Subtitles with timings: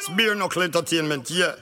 [0.00, 1.54] Spear Knuckle Entertainment, yeah.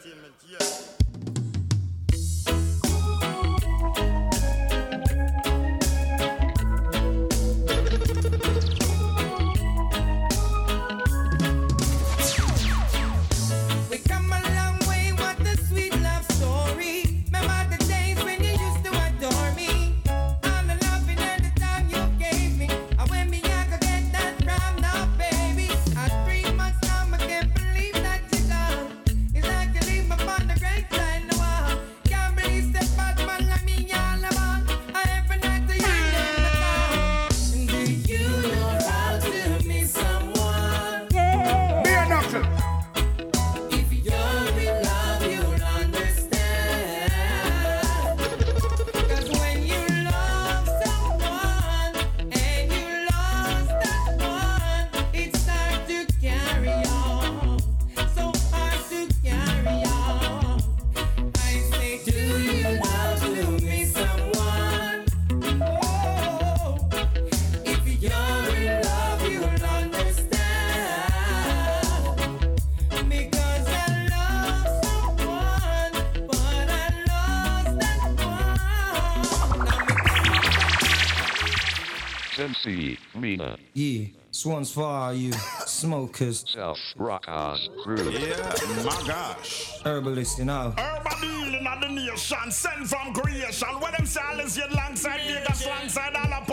[84.46, 85.32] One's for all you
[85.66, 88.10] smokers, South Rockers crew.
[88.10, 89.72] Yeah, my gosh.
[89.84, 90.74] herbalists, you know.
[90.78, 93.68] Urban dealing of the nation, sent from creation.
[93.80, 96.52] When them silence you alongside Vegas, alongside all the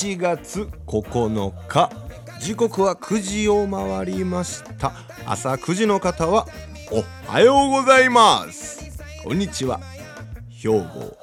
[0.00, 1.90] 1月9日。
[2.40, 4.94] 時刻は9時を回りました。
[5.26, 6.46] 朝9時の方は
[6.90, 8.98] おはようございます。
[9.22, 9.78] こんにちは。
[10.48, 11.18] 兵庫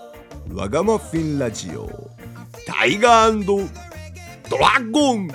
[0.53, 1.89] わがまフィンラジオ。
[2.67, 3.45] タイガー
[4.47, 5.27] ドラゴン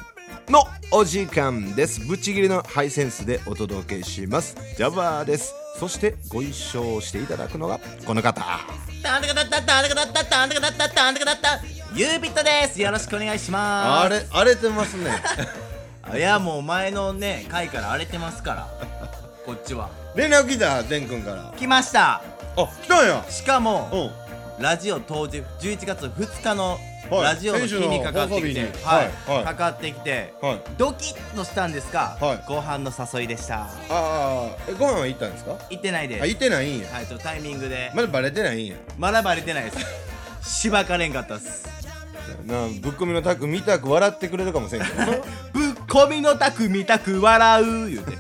[0.48, 2.06] のお時間です。
[2.06, 4.54] ぶっちぎりのハイセンスでお届けします。
[4.76, 5.52] ジャバーです。
[5.80, 8.40] そしてご一緒していただくのがこの方。
[11.94, 12.80] タンタカタッタタンタカタッタタンタカタッタタンタカタッタユービットです。
[12.80, 14.06] よろしくお願いします。
[14.06, 15.10] あれ荒れてますね。
[16.16, 18.66] いやもう前のね回から荒れてますから。
[19.44, 19.90] こっちは。
[20.14, 21.52] 連絡来た天くんから。
[21.58, 22.22] 来ました。
[22.56, 23.22] あ来たんや。
[23.28, 23.90] しかも
[24.58, 24.62] うん。
[24.62, 26.78] ラジオ当日11月2日の
[27.10, 27.22] はい。
[27.24, 29.36] ラジオの日にかかってきて、はいはい。
[29.36, 29.44] はい。
[29.44, 30.60] かかってきて、はい。
[30.78, 32.44] ドキッとしたんですが、はい。
[32.46, 33.62] ご飯の誘いでした。
[33.64, 35.56] ああえご飯は行ったんですか？
[35.68, 36.22] 行ってないです。
[36.22, 36.88] あ行ってないんや。
[36.90, 37.90] はいちょっとタイミングで。
[37.94, 38.76] まだバレてないんや。
[38.96, 39.76] まだバレてないです。
[40.62, 41.81] しばかれんかったっす
[42.46, 44.98] なあぶっ込みのタク見たく笑ってくれるかもしれんけど。
[44.98, 45.06] な
[45.52, 48.16] ぶっこみのたく見たく笑う言うて。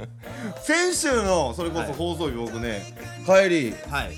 [0.62, 2.94] 先週のそれこそ放送日僕ね
[3.26, 4.16] 帰りはい。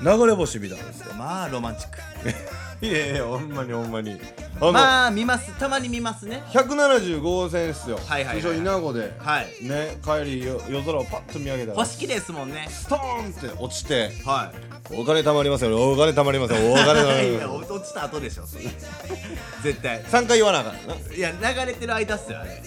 [0.00, 1.12] 流れ星見たんですよ。
[1.14, 1.98] まあロマンチック
[2.82, 4.20] いやいやほんまにほんまに。
[4.60, 5.52] あの、まあ見ます。
[5.58, 6.44] たまに見ますね。
[6.52, 7.98] 175号線っすよ。
[8.06, 9.12] はいはいはい通称稲子で。
[9.18, 9.46] はい。
[9.62, 11.76] ね帰りよ夜空をパッと見上げたら。
[11.76, 12.68] 星綺麗ですもんね。
[12.70, 14.12] ストーンって落ちて。
[14.24, 14.52] は
[14.90, 16.72] お金貯まりますよお金貯まりますよ。
[16.72, 18.46] お金貯まいります 落ちた後でしょ。
[18.46, 18.64] そ れ
[19.62, 20.00] 絶対。
[20.04, 20.94] 3回言わなあかんな。
[21.14, 22.62] いや流れてる間っすよあれ。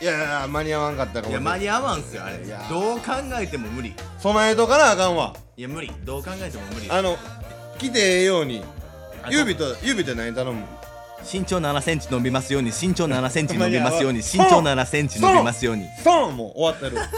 [0.00, 2.44] いやいや間に合わんかったかもいや間に合わんっすよあれ。
[2.44, 2.60] いや。
[2.68, 3.90] どう考えても無理。
[3.90, 5.32] い備えとかなあかんわ。
[5.56, 5.92] や無理。
[6.02, 6.90] どう考えても無理。
[6.90, 7.16] あの
[7.78, 8.83] 来てええようにあ
[9.30, 10.62] 指と指と何頼む
[11.30, 15.86] 身長7センチ伸びますように身長7センチ伸びますように身長7センチ伸びますように。
[15.98, 16.98] ストーンもう終わってる。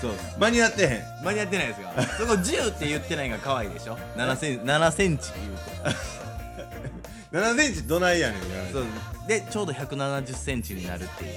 [0.00, 0.36] そうです。
[0.38, 1.02] 間に合ってへん。
[1.24, 6.00] 間に合ってないですがそこ10って言ってないのが可愛いでしょ？7セン 7センチ言うて。
[7.32, 8.40] 7センチどないやねん
[8.72, 8.84] そう。
[9.26, 11.30] でちょうど170センチになるっていう。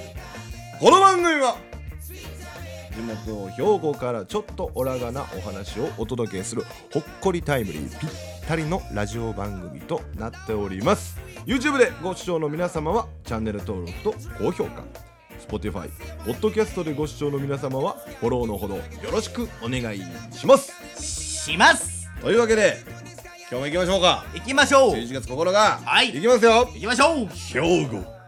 [0.79, 1.55] この番組は
[2.93, 6.63] 地元兵庫からちょっとオラがなお話をお届けする
[6.93, 8.09] ほっこりタイムリーぴっ
[8.47, 11.17] たりのラジオ番組となっております。
[11.45, 14.83] YouTube でご視聴の皆様はチャンネル登録と高評価。
[15.39, 15.89] Spotify、
[16.25, 20.01] Podcast でご視聴の皆様はフォローのほどよろしくお願い
[20.31, 20.71] します。
[21.01, 22.07] します。
[22.21, 22.77] というわけで
[23.49, 24.25] 今日も行きましょうか。
[24.33, 24.93] 行きましょう。
[24.93, 26.13] 11月9日はい。
[26.13, 26.69] 行きますよ。
[26.73, 27.27] 行きましょう。
[27.27, 28.23] 兵庫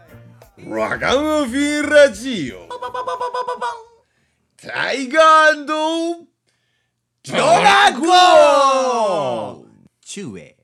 [0.68, 2.66] ラガンフィラジオ
[4.58, 6.24] タイガード
[7.30, 9.66] ラゴン
[10.00, 10.56] 中英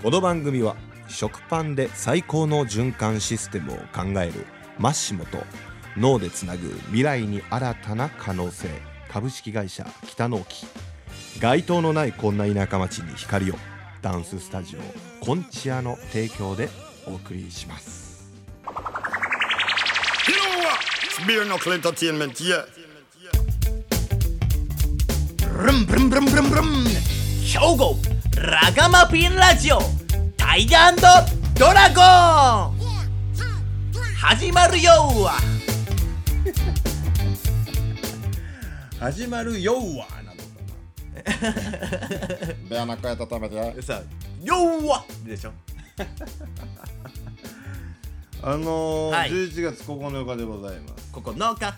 [0.00, 0.76] この番組は
[1.08, 4.46] 食パンで最高の循環システムを考える
[4.78, 5.38] マッシモと
[5.96, 8.68] 脳でつなぐ未来に新たな可能性。
[9.10, 10.66] 株式会社北納期
[11.40, 13.56] 街灯のないこんな田舎町に光を。
[14.02, 16.68] ダンススタジオコンチアの提供で
[17.10, 18.28] お送りします。
[27.46, 27.96] 兵庫
[28.36, 29.78] ラガマピンラジオ
[30.36, 30.96] タイガー
[31.58, 32.78] ドラゴン
[34.16, 34.92] 始まるよ
[39.00, 40.44] 始まるよーわなのか。
[42.68, 42.96] な ベアナ
[43.82, 44.02] さ
[44.42, 45.52] よわでしょ
[48.42, 49.30] あのーはい。
[49.30, 51.12] 11月9日でございます。
[51.12, 51.76] ここ農家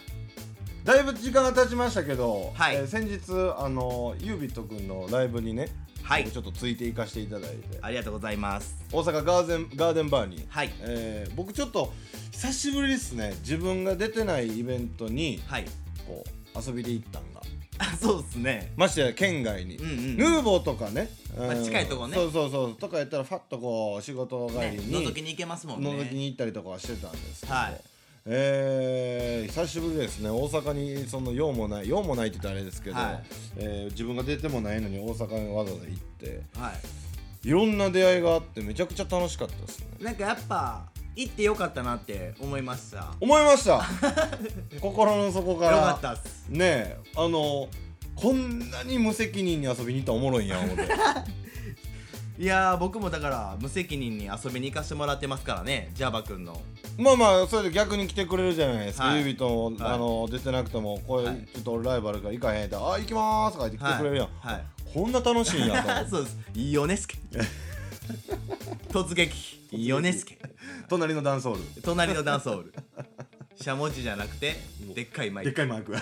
[0.84, 2.76] だいぶ時間が経ちましたけど、はい。
[2.76, 3.20] えー先日
[3.58, 5.68] あのユービット君のライブにね、
[6.02, 6.24] はい。
[6.24, 7.78] 僕ちょっとついていかせていただいて。
[7.80, 8.76] ありがとうございます。
[8.92, 10.70] 大阪ガーデンガーデンバーに、はい。
[10.80, 11.92] えー僕ちょっと
[12.32, 13.34] 久しぶりですね。
[13.40, 15.64] 自分が出てないイベントにはい。
[16.06, 17.39] こう遊びで行ったんが。
[17.39, 17.39] あ
[18.00, 18.72] そうですね。
[18.76, 21.64] ましてや県外に、うんうんヌーボーとかね、まあうん。
[21.64, 22.14] 近いとこね。
[22.14, 22.74] そうそうそう。
[22.74, 25.90] とかやったらファッとこう仕事帰ねりに、覗きに行けますもんね。
[25.90, 27.80] 覗きに行ったりとかはしてたんですけど、はい。
[28.26, 30.28] えー久しぶりですね。
[30.28, 33.22] 大阪にその用もない用もないって言ったらあれですけど、はい。
[33.56, 36.42] えー自分が出てもないのに大阪にわざわざ行って。
[36.56, 37.48] はい。
[37.48, 39.86] いろんな出会いがあってめちゃくちゃ楽しかったですね。
[40.00, 42.98] なんかやっぱ行ってよかったなって思いました。
[42.98, 43.84] よ思いました。
[44.80, 45.80] 心の底から。
[45.80, 46.46] かったっす。
[46.48, 47.68] ねえあの
[48.14, 50.88] こんなに無責任に遊びに行ったらおもろいんや思って。
[52.38, 56.60] いやー僕もだから無責任に遊びに行かせてもらってますからねジャバ君の。
[56.96, 59.18] まあまあそれで逆に来てくれるじゃないですか、はい。
[59.18, 59.74] ユービと、はい。
[59.80, 61.46] あの出てなくてもこれ、はい。
[61.52, 64.64] ちょっと俺ライバルから行かへんって「あ行きまーす」とか言って来てくれるやん、はい、はい。
[64.94, 66.08] こんな楽しいんやと。
[66.10, 66.38] そうです。
[66.54, 66.96] いいよね
[68.90, 69.60] 突撃。
[69.72, 70.38] いいよねすけ
[70.88, 71.82] 隣のダンソール。
[71.82, 72.74] 隣のダンスホール。
[73.60, 74.56] しゃもじじゃなくて
[74.94, 75.50] でっかいマイク。
[75.50, 75.92] でっかいマーク。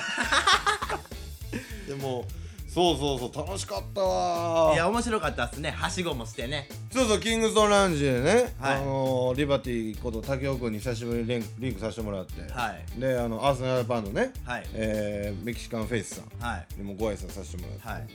[1.88, 2.24] でも
[2.68, 4.72] そうそうそう楽しかったわ。
[4.74, 5.70] いや面白かったっすね。
[5.70, 6.68] はしごもしてね。
[6.92, 8.76] そうそうキングストンラウンジでね、はい。
[8.76, 13.00] あのリバティこと竹雄君に久しぶりにリンリンクさせてもらって、はい。
[13.00, 14.66] であのアーセナルバンドね、はい。
[14.74, 16.46] えーメキシカンフェイスさん。
[16.46, 16.66] はい。
[16.76, 18.06] にもご挨拶させてもらって、はい。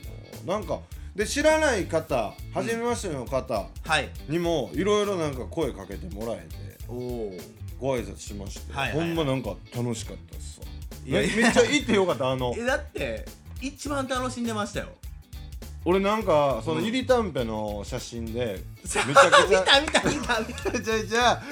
[0.46, 0.80] なんか
[1.14, 4.08] で知らない方初めましての方はい。
[4.28, 6.54] にもいろいろなんか声かけてもらえて
[6.88, 7.32] おお
[7.80, 9.08] ご挨拶しまして、はいはいはい。
[9.08, 10.66] ほんまなんか楽しかったっすわ。
[11.06, 12.54] いやめめっちゃ行ってよかったあの。
[12.56, 13.24] えだって
[13.60, 14.88] 一番楽しんでましたよ
[15.84, 19.12] 俺なんかそのゆりたんぺの写真でめちゃく
[19.48, 20.70] ちゃ見た見た見た見た。
[20.70, 21.42] めちゃめちゃ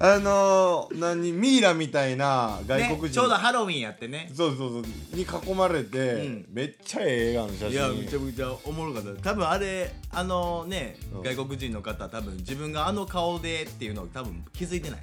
[0.00, 4.30] あのー、何ミイラみたいな外国人、ね、ちょうどハロウィンやってね。
[4.32, 4.82] そうそうそう
[5.16, 6.46] に囲まれて、うん。
[6.52, 7.70] めっちゃええ笑顔の写真。
[7.70, 9.22] いやめちゃめちゃおもろかった。
[9.22, 11.22] 多分あれあのね、うん。
[11.22, 15.00] 外国人の方多分自分があの顔でっていうのを多分気づいてない。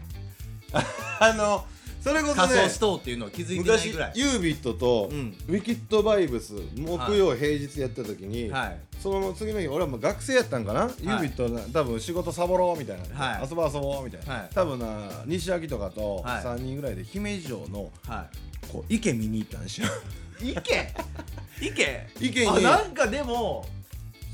[1.20, 1.65] あの
[2.06, 4.12] それこそね仮装しとうっていうのを気づいてない昔ぐらい。
[4.14, 5.36] ユービットと、うん。
[5.50, 8.78] ウィキッドバイブス木曜平日やった時に、はい。
[9.02, 13.50] その次の日俺はもう学生やったんかな、ユービットな多分仕事サボろうみたいな、はい。
[13.50, 14.50] 遊ぼう遊ぼうみたいな、はい。
[14.54, 16.44] 多分な西脇とかとはい。
[16.44, 18.28] 3人ぐらいで姫路城のは
[18.72, 19.88] こう池見に行ったんですよ。
[20.44, 20.94] い 池？
[21.60, 22.08] 池？
[22.22, 22.48] 池に。
[22.50, 23.66] あなんかでも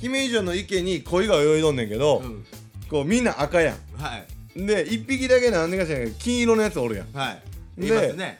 [0.01, 2.45] 姫路城の池に鯉が泳いどんねんけど、うん。
[2.89, 4.17] こうみんな赤やは
[4.57, 4.59] い。
[4.61, 7.13] んで1匹だけなんでか知らんけど金色のやつおるやん。
[7.13, 7.41] はい
[7.81, 8.39] でいますね。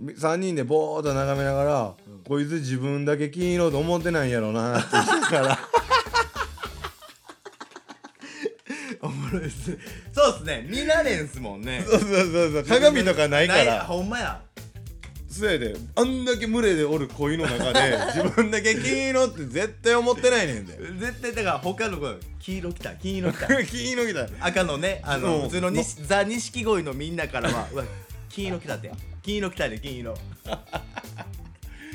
[0.00, 1.94] 3人でぼーっと眺めながら、
[2.26, 5.58] こいつ自分だけ金色と思ってないんやろなって言いながら。
[9.02, 9.78] おもろいです。
[10.12, 10.66] そうっすね。
[10.68, 11.84] 見られんすもんね。
[11.86, 12.64] そうそうそうそう。
[12.64, 13.84] 鏡とかないから。
[13.84, 14.40] ほんまや。
[15.30, 15.74] そやで。
[15.96, 20.76] あんだけ群れでおる恋の中で 自分だけ金色って絶対思ってないねんで。
[20.98, 22.06] 絶対だから他の子
[22.40, 22.94] 黄色きた。
[22.94, 23.46] 黄色きた。
[23.64, 24.28] 金色来た。
[24.46, 27.84] 赤のねあうんの普通のにザ錦鯉のみんなからはうわ
[28.40, 28.90] 金色きたって。
[29.22, 30.12] 金色きたで金色。
[30.12, 30.16] っ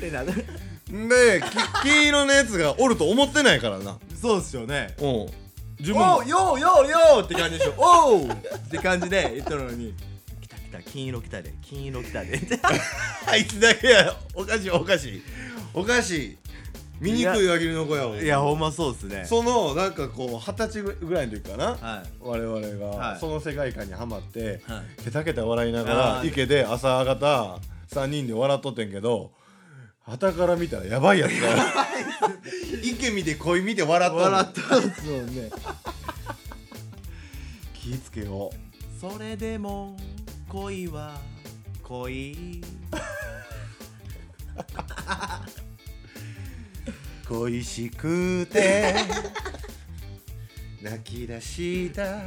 [0.00, 0.26] てなる。
[0.26, 3.98] でき 金色のやつがおると思ってないからな。
[4.20, 4.94] そうっすよね。
[4.98, 5.26] うん。
[5.80, 6.18] 自分も。
[6.18, 7.74] おうようようようって感じでしょ。
[7.76, 8.36] おうっ
[8.70, 9.94] て感じで言ったのに。
[10.40, 12.38] 来た来た金色来たで金色来たで。
[13.26, 15.22] あいつだけやおかしいおかしい。
[15.74, 16.38] おかしい
[17.00, 19.24] 醜い輪切りの子やわいやほんまそうっすね。
[19.26, 22.06] そのなんかこう二十歳ぐらいの時かな、はい。
[22.20, 22.78] 我々はい。
[22.78, 26.28] がその世界観にはまって、はケタケタ笑いながあらー。
[26.28, 27.58] 池で朝方
[27.90, 29.32] 3人で笑っとってんけど
[30.00, 31.48] 旗から見たらやばいやつが。
[32.82, 34.24] 池見て恋見て笑っとんの。
[34.24, 35.50] 笑ったんすもんね。
[37.74, 39.00] 気ぃつけよう。
[39.00, 39.96] それでも
[40.48, 41.18] 恋は
[41.82, 42.62] 恋
[47.28, 48.94] 恋しくて。
[50.82, 52.22] 泣き出した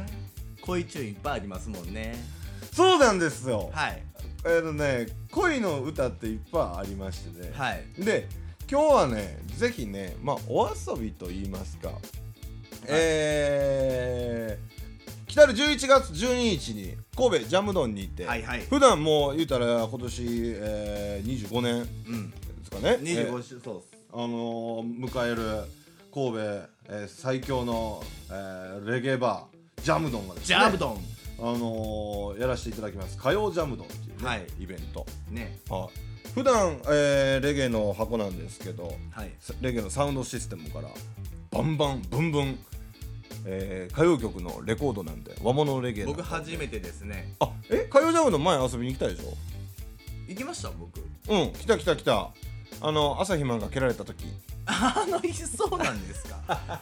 [0.60, 2.14] 恋チューンいっぱいありますもんね。
[2.74, 4.02] そうなんですよ、はい。
[4.44, 7.84] えっとね恋の歌っていっぱいありましてね、はい。
[7.98, 8.28] で
[8.70, 11.92] 今日はねぜひねまあお遊びと言いますか、
[12.86, 18.60] えー、来たる11月12日に神戸ジャムドンに行って、はいはい。
[18.66, 20.22] 普段もう言うたら今年、
[20.56, 22.30] えー、25年うん。
[22.30, 22.98] ですかね。
[23.00, 25.42] 25周そうっすあのー迎える
[26.12, 30.40] 神戸、えー最強の、えーレゲエバージャムドンがで。
[30.40, 30.98] すねジャブドン。
[31.38, 33.16] あのーやらせていただきます。
[33.16, 34.46] 火曜ジャムドンっていうね、はい。
[34.58, 35.06] イベント。
[35.30, 35.58] ね。
[35.68, 36.30] はい。
[36.34, 39.30] 普段、えーレゲエの箱なんですけどはい。
[39.60, 40.88] レゲエのサウンドシステムから
[41.50, 42.58] バンバンブンブン、
[43.46, 47.34] えー歌謡曲のレコードなんで和物レゲエ僕初めてですね。
[47.40, 47.86] あえ？
[47.90, 49.34] 歌謡ジャムドン前遊びに来たでしょ？
[50.28, 50.70] 行きました？
[50.70, 51.00] 僕。
[51.28, 51.52] うん。
[51.52, 52.30] 来た来た来た
[52.82, 54.24] あの朝日マンが蹴られた時。
[54.66, 56.40] あの日そうなんですか？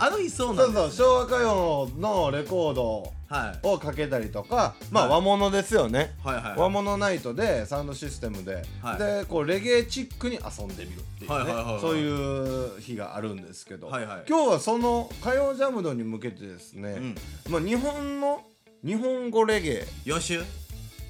[0.00, 3.66] あの日そうそうんなですそう昭和歌謡のレコードはい。
[3.66, 8.98] をかけたりとかまあはい和物ですよね、はいはい和物ナイトでサウンドシステムで、はい。
[8.98, 14.24] でこうレゲエチックに遊んでみるっていうね、はいはいはいはいそういう日があるんですけど、はいはい。
[14.28, 17.14] 今日はその歌謡ジャムドに向けてですね、うん。
[17.50, 18.42] まあ、日本の
[18.84, 19.86] 日本語レゲエ。
[20.04, 20.42] 予習？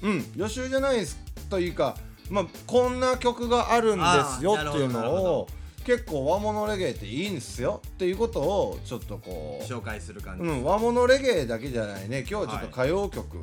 [0.01, 1.17] うん予習じゃないです。
[1.49, 1.95] というか、
[2.29, 4.05] まあ、こんな曲があるんで
[4.37, 5.47] すよっていうのを
[5.85, 10.43] 結構和物レゲエっていいんですよっていうことをちょっとこう紹介する感じ。
[10.43, 12.19] うん、和物レゲエだけじゃないね。
[12.19, 13.41] 今日はちょっとはい歌謡曲っ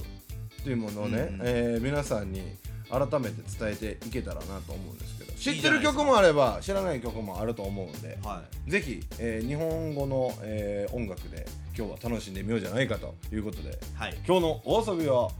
[0.62, 2.42] ていうものをね、うんえー皆さんに
[2.88, 5.32] 改めて伝えていけたらなと思うんですけど。
[5.32, 13.70] 知ってる曲もあれば知らない曲もあると思うんではぜひ、えー日本語の、えー音楽で今日は楽しんでみようじゃないかということで。
[13.70, 14.14] いはい。
[14.26, 15.30] 今日のお遊びは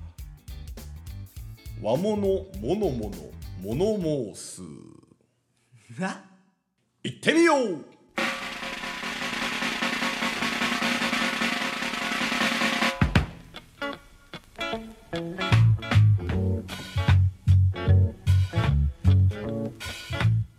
[1.83, 3.97] 和物モノモノモノ
[4.35, 4.63] 申す。
[5.99, 6.25] な？
[7.03, 7.85] 行ってみよう。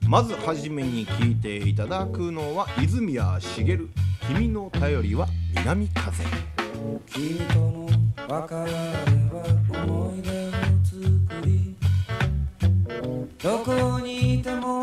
[0.08, 3.90] まずはじめに聞いていただくのは泉谷しげる
[4.26, 6.24] 「君の頼りは南風」
[7.06, 7.90] 君との
[8.28, 8.62] 別れ
[9.30, 9.44] は
[9.86, 10.52] 思い出を
[10.84, 11.67] 作り
[13.42, 14.82] どこにいても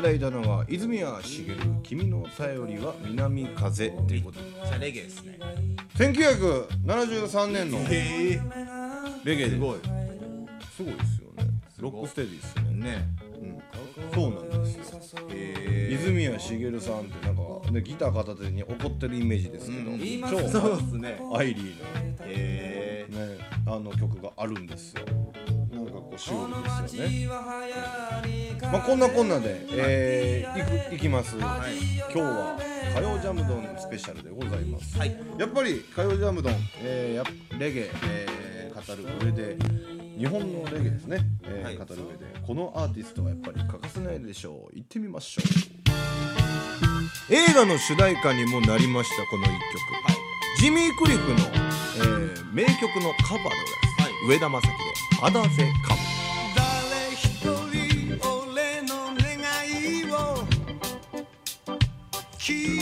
[0.00, 4.40] ただいたのは泉谷しげる「君の頼りは南風」ということ。
[4.40, 5.38] でじゃあレゲエですね。
[5.94, 8.40] 1973年のへえ。
[9.24, 9.58] レゲエです。
[9.58, 9.78] ごい。
[10.74, 11.50] すごいですよね。
[11.80, 12.62] ロックステディですね。
[12.72, 13.08] ね。
[13.42, 15.28] うん、そうなんですよ。
[15.32, 19.98] へ泉谷しげるさんってなんか、ね、ギター片手に怒ってるイメージですけど、うん。
[20.22, 21.20] 超そうっすね。
[21.34, 21.74] アイリー
[22.26, 25.02] への、ね、あの曲があるんですよ
[26.28, 28.70] なんかこうシュールですよね。
[28.72, 32.58] まあこんなこんなで、えー、いくいきます、今日は
[32.94, 35.16] 火曜ジャムドンスペシャルでございます、はい。
[35.38, 37.26] やっぱり火曜ジャムドン、えー、やっ
[37.58, 39.56] レゲエ、えー語る上で
[40.16, 41.76] 日本のレゲエですね、えーはい。
[41.76, 42.40] 語る上で。
[42.46, 44.76] このアーティストはやっぱり欠かせないでしょう。
[44.76, 45.44] 行ってみましょう。
[47.34, 49.60] 映画の主題歌にもなりましたこの一曲、
[50.60, 54.74] ジミー・クリフの、えー名曲のカバーでございます、上田正樹で
[55.22, 56.09] 「肌ぜかむ」誰
[62.50, 62.79] 聞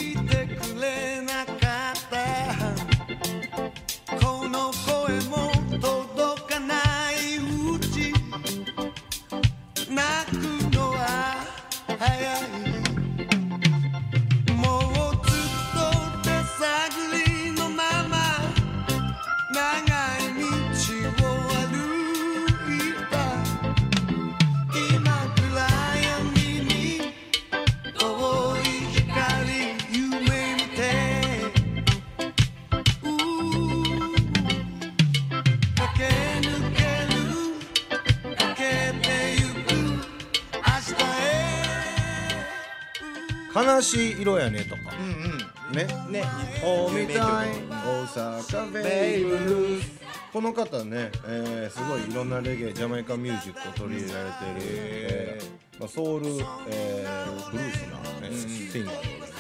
[48.50, 50.00] 大阪ベイブルース。
[50.33, 55.81] この方ね、えーすごいいろんなレゲエジャマイカミュージックを取り入れられている、えー。
[55.81, 56.26] まあ、ソウル、
[56.71, 58.35] えーブルースな、ね
[58.73, 59.33] シンガーでございます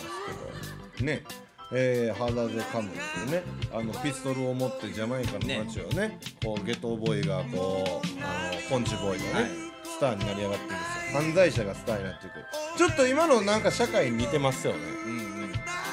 [0.96, 1.24] けどね。
[1.72, 3.42] えー、ハーダーゼカムっていうね。
[3.72, 9.48] あのピストルを持ってジャマイカの街をねこうゲトボーイがこうあのポンチボーイがね、
[9.84, 12.34] スターになり上がってるんですよ犯罪者がスターになっていく。
[12.76, 14.78] ちょっと今のなんか社会に似てますよね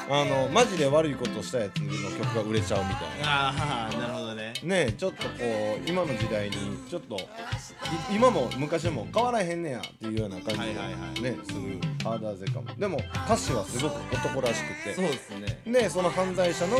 [0.08, 3.48] あのマジで悪いことしたやつの曲が売れちゃうみたいな。
[3.48, 4.52] ああなるほどね。
[4.62, 6.56] ねちょっとこう今の時代に
[6.88, 7.18] ちょっとい
[8.14, 11.16] 今も昔も変わらへんねやっていうような感じで、ねはいはいはい。
[11.16, 14.94] するハーダーゼカムでも歌詞はすごく男らしくて。
[14.94, 15.60] そうですね。
[15.66, 16.76] でその犯罪者の、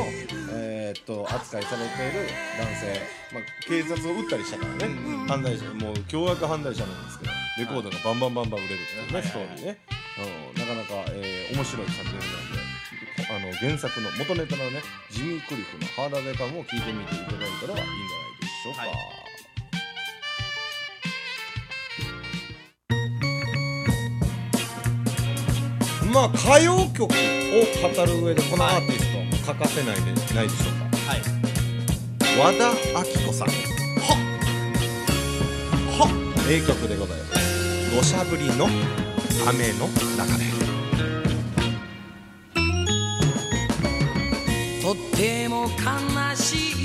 [0.52, 2.28] えーっと扱いされている
[2.59, 3.00] 男性、
[3.35, 4.95] まあ、警察を撃ったりしたからね、
[5.26, 7.33] 犯罪者もう凶悪犯罪者なんですけど。
[7.56, 9.78] レコードがバンバンバンバン売れるっていうね、ストーリーね、
[10.54, 12.46] うん、なかなか、えー面白い作品で
[13.37, 18.81] あの原作の元ネタのねジミー・クリフの「ハーダーゼカム」を聞いてみていただいたらいいんじゃないでしょうか。
[18.81, 18.90] はい
[26.11, 27.13] まあ歌謡曲を語
[28.06, 29.06] る上でこのアーティス
[29.43, 30.00] ト欠かせないで
[30.34, 30.97] ないでしょうか。
[31.13, 31.21] はい。
[32.39, 33.49] 和田アキ子さん。
[33.49, 33.52] は
[35.99, 36.08] は
[36.49, 37.95] 名曲でございます。
[37.95, 38.67] 土砂降りの
[39.47, 40.66] 雨の中で
[44.86, 46.75] とっても悲しい。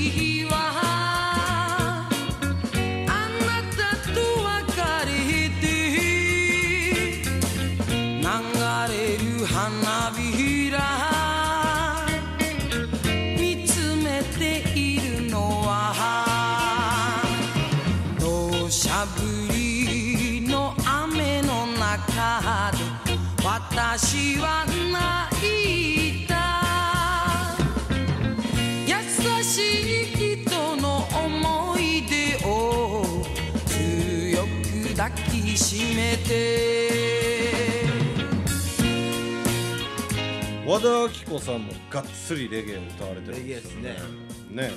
[40.71, 43.97] 和田アキ子さんもがっつりレゲエを歌われてるんですよね。
[44.51, 44.71] ね。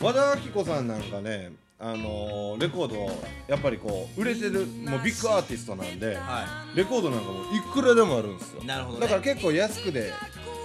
[0.00, 3.12] 和田アキ子さんなんかねあのーレコード
[3.46, 8.64] やっぱりこう売れてるもうビッグアーティストなんで、はレコードなんかもいくらでもあるんですよ。
[8.64, 9.02] なるほどね。
[9.02, 10.14] だから結構安くで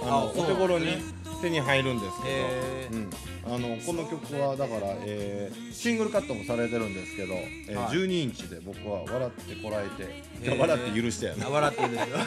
[0.02, 0.96] あのお手頃に
[1.40, 3.10] 手に入るんですけへど、うん、
[3.54, 7.96] あのこの曲はだから、えーシングルカットもされてるんですけど、えーはい。
[7.96, 10.22] 12インチで僕は笑ってこらえて、
[10.58, 12.18] 笑って許してやなあ笑ってるんですよ。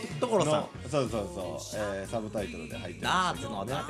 [0.00, 0.52] と所さん。
[0.52, 3.74] のそうそうそう、えーサブタイトルで入ってましたけどね。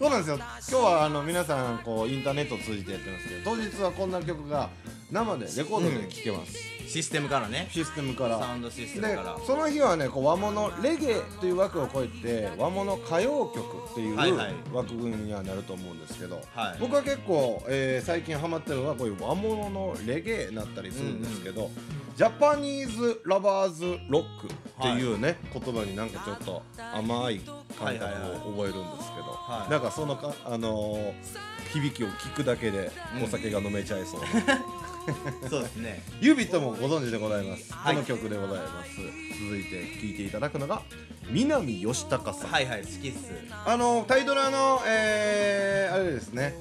[0.00, 0.36] そうなんですよ。
[0.36, 4.68] 今日はあの皆さんこうインターネットを通じてやってますけど当日はこんな曲が
[5.14, 7.68] 生でレコードで聴けます、システムからね。
[7.70, 8.36] システムから。
[8.40, 9.38] サウンドシステムでから。
[9.46, 14.54] その日はねこう和物レゲエという枠を超えて和物歌謡曲っていうはいはい。
[14.72, 16.78] 枠組みにはなると思うんですけど、はい。
[16.80, 21.70] 僕は結構、えー最近ハマってるのはこういう和物のレゲエになったりするんですけど、
[22.16, 27.38] ジャパニーズ・ラバーズ・ロックっていうね、言葉になんかちょっと甘い
[27.78, 28.04] 感覚
[28.48, 29.70] を覚えるんですけど、はい。
[29.70, 31.12] なんかそのか、あのー
[31.74, 34.26] 響きを聞くだけでお酒が飲めちゃいそうな、
[35.48, 36.02] そうですね。
[36.20, 37.94] ユビットもご存知でございます、はい。
[37.94, 38.90] この曲でございます。
[39.44, 40.82] 続いて聴いていただくのが
[41.28, 43.32] 南佳孝さん、はいはい好きっす。
[43.66, 46.54] あのタイトルあのえー、あれですね。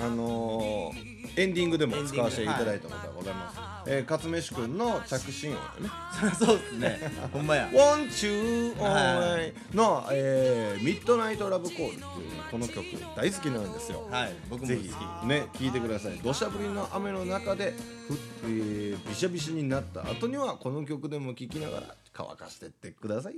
[0.00, 5.90] あのーエンディングでも使わせていただいたことがございます、えー、勝飯くんの着信音でね。
[6.38, 7.00] そうっすね。
[7.32, 12.04] ほんまや「Won't You は Always」の、えー「ミッドナイトラブコール」っていう
[12.50, 12.84] この曲
[13.16, 14.06] 大好きなんですよ。
[14.10, 14.32] はい。
[14.50, 16.18] 僕も好ぜきひね聞いてください。
[16.22, 17.74] 土砂降りの雨の中で
[18.06, 23.34] ふ、えーびしゃびしゃになった後にはこの曲でも聴きながら乾かしてってください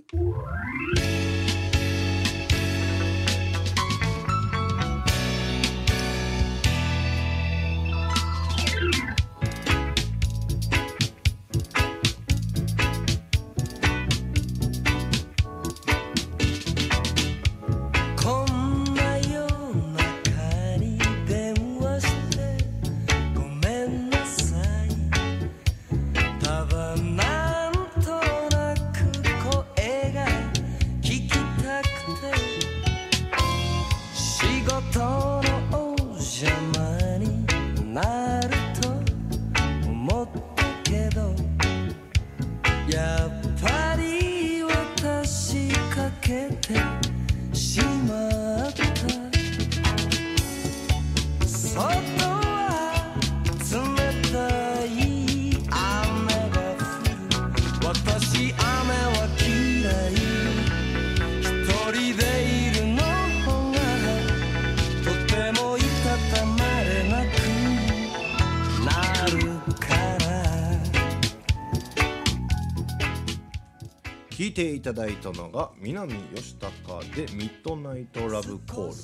[74.60, 78.94] ていただいたのが南吉高で「ミッドナイトラブコール」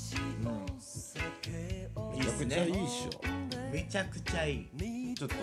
[2.15, 3.11] めちゃくちゃいいっしょ。
[3.73, 5.15] めちゃくちゃいい。
[5.15, 5.37] ちょっと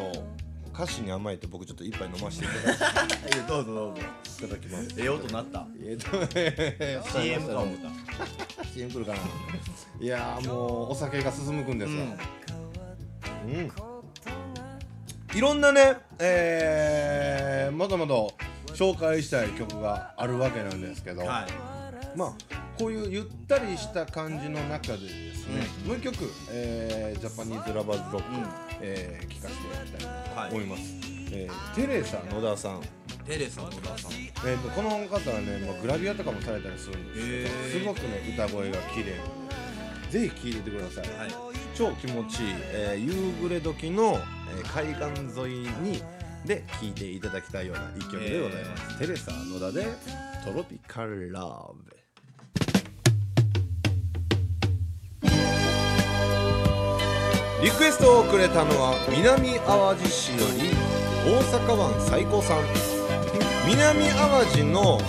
[0.71, 2.53] 歌詞に甘えて僕ちょっと一杯飲ませていた
[2.85, 3.39] だいて。
[3.49, 4.01] どうぞどうぞ。
[4.01, 4.89] いただきます。
[4.97, 5.65] ええ音なった。
[5.83, 6.11] えっと
[7.19, 8.65] CM か思った。
[8.67, 9.17] CM 来るかな。
[9.99, 12.03] いやーもうお酒が進むくんですわ。
[13.45, 13.71] うん、
[15.35, 18.13] いろんなねえー、まだまだ
[18.73, 22.17] 紹介したい曲があるわけなんですけど、はい。
[22.17, 22.33] まあ
[22.77, 28.29] こういうゆったりした感じの中でですね、もう一曲、えージャパニーズラバーズロック、
[28.81, 30.83] えー聴かせていただきたいなと思います、
[31.31, 32.81] えーテレサ野田さん。
[33.25, 34.11] テレサ野田さん。
[34.11, 39.19] えー、とこの方はね、まあ、グラビアとかもされたりするんですけど、すごくね歌声が綺麗で
[40.09, 41.31] ぜひ聴いててください、はい。
[41.75, 44.19] 超気持ちいい、えー夕暮れ時の、
[44.57, 46.01] えー海岸沿いに
[46.45, 49.87] で聴いていただきたいような一曲でございます、テレサ野田で
[50.45, 51.41] 「トロピカルラ
[51.73, 51.95] ブ」
[57.63, 60.71] リクエストをくれたのは南淡路市より
[61.25, 62.63] 大阪湾最高さん
[63.65, 64.99] 南淡路の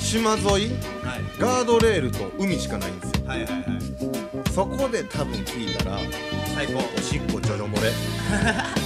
[0.00, 1.22] 島沿いはい。
[1.38, 3.26] ガードレールと海しかないんですよ。
[3.28, 4.52] はいはいはい。
[4.52, 5.98] そこで多分聞いたら
[6.54, 6.82] 最高。
[6.96, 7.92] おしっこちょろ漏れ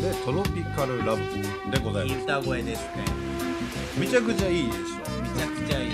[0.00, 1.22] で「トロピカルラブ」
[1.70, 2.22] でございます。
[2.24, 3.04] 歌声ですね。
[3.98, 4.80] めちゃくちゃいいでしょ。
[5.22, 5.90] めちゃくちゃいい。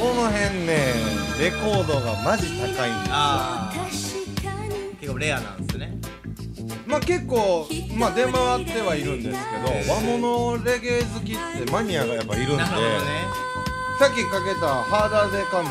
[0.00, 0.94] この辺ね
[1.40, 2.86] レコードがマジ高いんですよ。
[3.10, 3.84] ああ確
[4.44, 4.94] かに。
[5.00, 5.98] 結構レアなんですね
[6.86, 7.66] まあ結構
[7.96, 12.94] まあ出回ってはいるんですけど和物レゲエ好きってマニアがやっぱいるんでなるほどね。
[13.98, 15.68] さっきかけた「ハーダーでカム」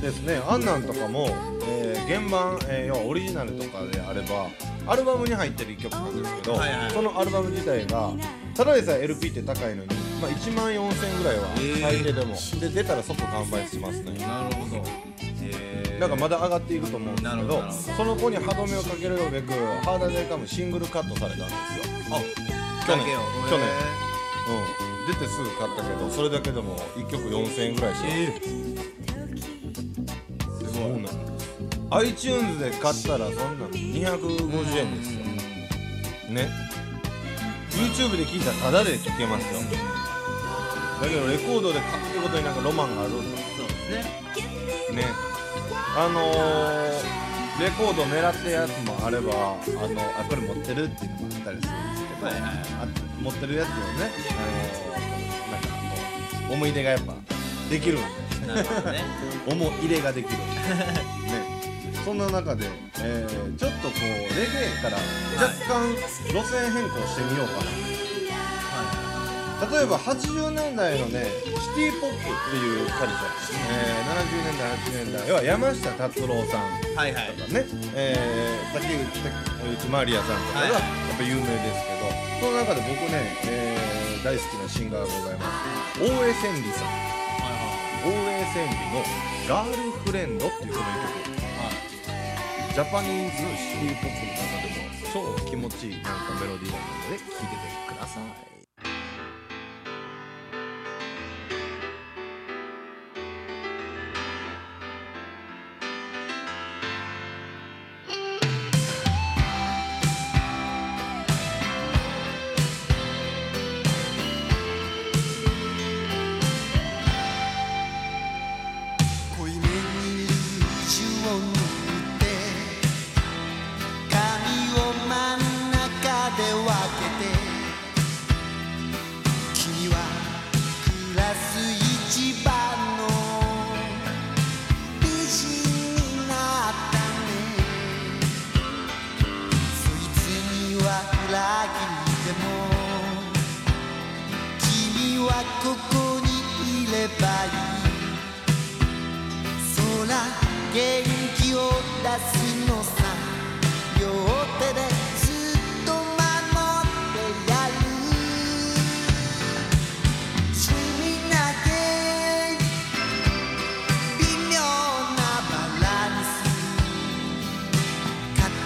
[0.00, 1.28] ですね、あんなんとかも、
[1.66, 1.77] えー
[2.08, 4.48] 原版、えー要はオリジナルとかであれば
[4.86, 6.90] アルバムに入ってる一曲なんですけど、はいはい。
[6.90, 8.10] そのアルバム自体が
[8.54, 14.18] ただでさえ LP って高いのに、まあ、1万4000円ぐらいはえー最低でも、で出たら即完売しますね。
[14.26, 14.82] なるほど。
[15.40, 17.94] へなんかまだ上がっていくと思うんですけどなるほどなるほど。
[17.96, 19.52] その子に歯止めをかけるべく
[19.84, 22.16] 「ハーダーでカム」シングルカットされたんですよ。
[22.16, 22.20] あ
[22.86, 23.04] 去年。
[23.04, 23.66] 去年。
[23.66, 23.70] へ
[24.82, 24.88] うん。
[25.08, 28.08] 出てすぐ買ったけどそれだけでも1曲4000円ぐらいしま
[30.68, 31.37] す、そうなんです
[31.90, 35.24] iTunes で買ったらそんなの250円ですよ。
[36.34, 36.48] ね。
[37.70, 39.60] YouTube で聞いたらタダで聴けますよ。
[41.00, 44.02] だけどレコードで買ってことになんかロマンがあるんそうですね。
[44.96, 45.04] ね。
[45.96, 52.42] あのー、レコード狙ってやつもあればあのあこれ持ってるっていうのもあったりするんですけど、はいはい
[52.82, 52.86] あ
[53.22, 53.78] 持ってるやつをね、
[54.30, 55.68] あのー、なんか
[56.46, 57.14] こう思い出がやっぱ
[57.70, 58.08] できるんで
[59.50, 60.38] 思い入れができる。
[61.26, 61.47] ね
[62.04, 62.66] そんな中で、
[63.00, 64.96] えーちょっとこうレゲエから
[65.34, 65.96] 若干
[66.30, 67.54] 路線変更してみようか
[69.66, 77.24] な、例えば80年代のねシティポップっていうカルチャー、えー、70年代80年代要は山下達郎さんとかはいはい。
[77.52, 80.72] ね、えー、竹内まりやさんとかがはい。
[80.72, 80.80] やっ
[81.18, 85.46] ぱ有名ですけど、その中で僕ね、えー大好きなシンガーがございま
[85.94, 86.00] す。
[86.00, 86.88] 大江千里さん。
[88.02, 89.02] 大江千里の
[89.48, 90.84] 「ガールフレンド」っていうこの
[91.30, 91.37] 曲
[92.78, 96.10] ジャパニーズシティポップの中でも超気持ちいいなんか
[96.40, 97.56] メロディーなので聴いて
[97.88, 98.57] てください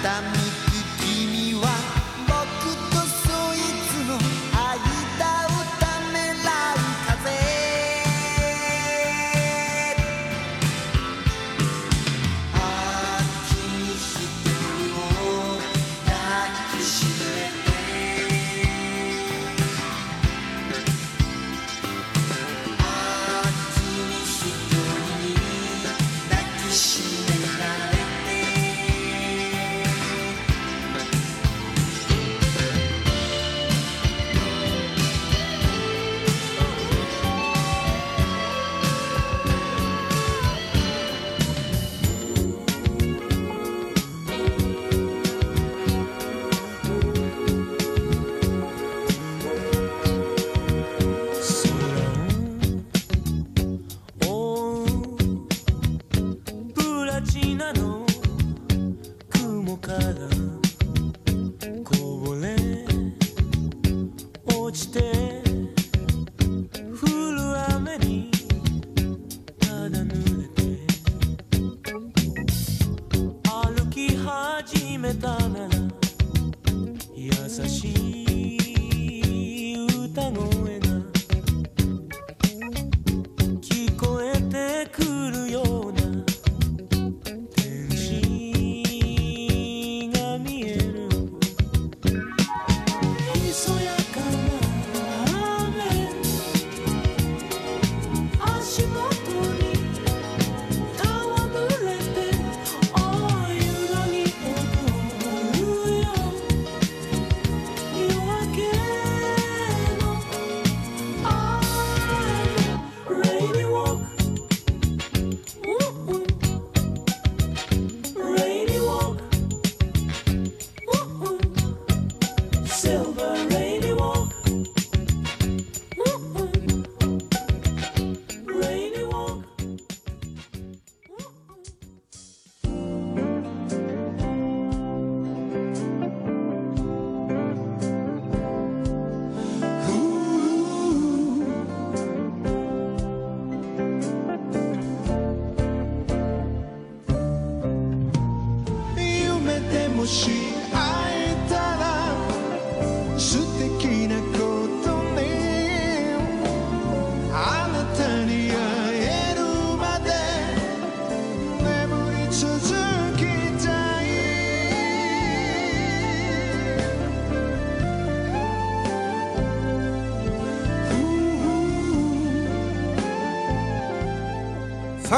[0.03, 0.42] también.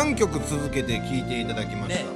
[0.05, 2.11] 3曲続けて聴いていただきました、ね。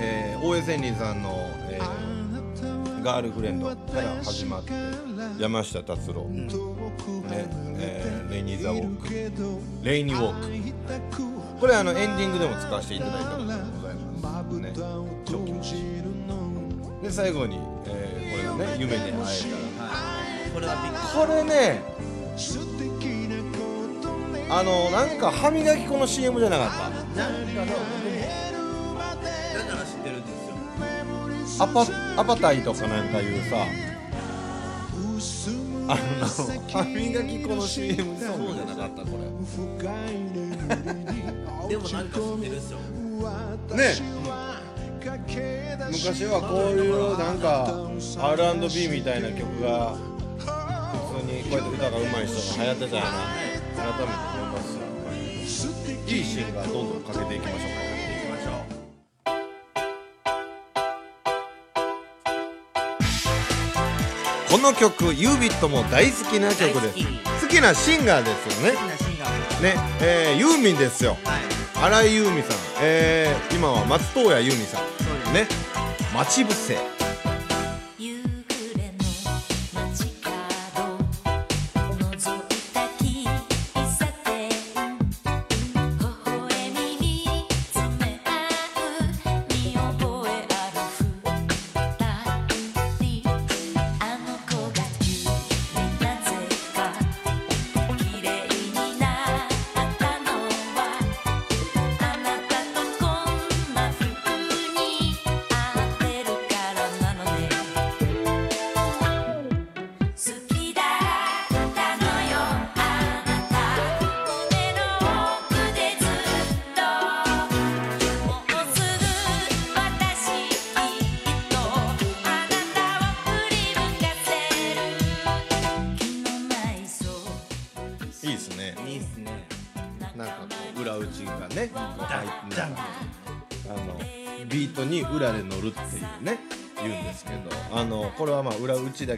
[0.00, 4.72] えー大江千里さんの、えーガールフレンド」から始まって
[5.38, 6.48] 山下達郎、ね
[7.78, 9.84] えーレイニー・ザ・ウォーク。
[9.84, 11.60] レイニー・ウォーク。
[11.60, 14.58] これあのエンディングでも使わせていただいたことがございます。
[14.58, 14.72] ね。
[15.24, 15.82] 超気持ちいい。
[17.00, 19.26] で最後に、えーこれがね夢で会えたら。
[20.52, 20.76] これは
[21.14, 21.80] これね
[24.54, 27.72] あのなんか歯磨き粉の CM じゃなかっりなんかのだ
[29.64, 30.54] から知ってるんですよ
[31.58, 31.64] た。
[31.64, 31.86] アパ
[32.20, 33.56] アパタイとかなんかいうさ
[35.88, 36.00] あの
[36.70, 39.02] 歯磨き粉の CM そうじゃなかった？
[39.02, 39.08] こ
[41.68, 42.78] でもなんか知ってるっすよ。
[43.70, 43.94] れね
[45.90, 47.88] 昔はこういうなんか
[48.36, 49.94] R&B みたいな曲が
[51.14, 53.08] 普通にこうやって歌が上手い人が流行ってたよな。
[53.10, 53.41] 改
[54.00, 54.78] めて思います。
[54.78, 55.68] よ
[56.06, 57.80] いいシーンがどんどんかけていきましょうか。
[57.92, 58.72] けていきましょう。
[64.50, 66.98] この曲ユービットも大好きな曲です。
[66.98, 67.04] 大
[67.40, 68.78] 好好きなシンガーですよね。
[69.60, 71.16] ねえー、ユーミンですよ。
[71.24, 72.02] はい。
[72.02, 75.34] 新井由美さん、えー、今は松任谷由実さん。
[75.34, 75.46] ね。
[76.14, 77.01] 待ち伏せ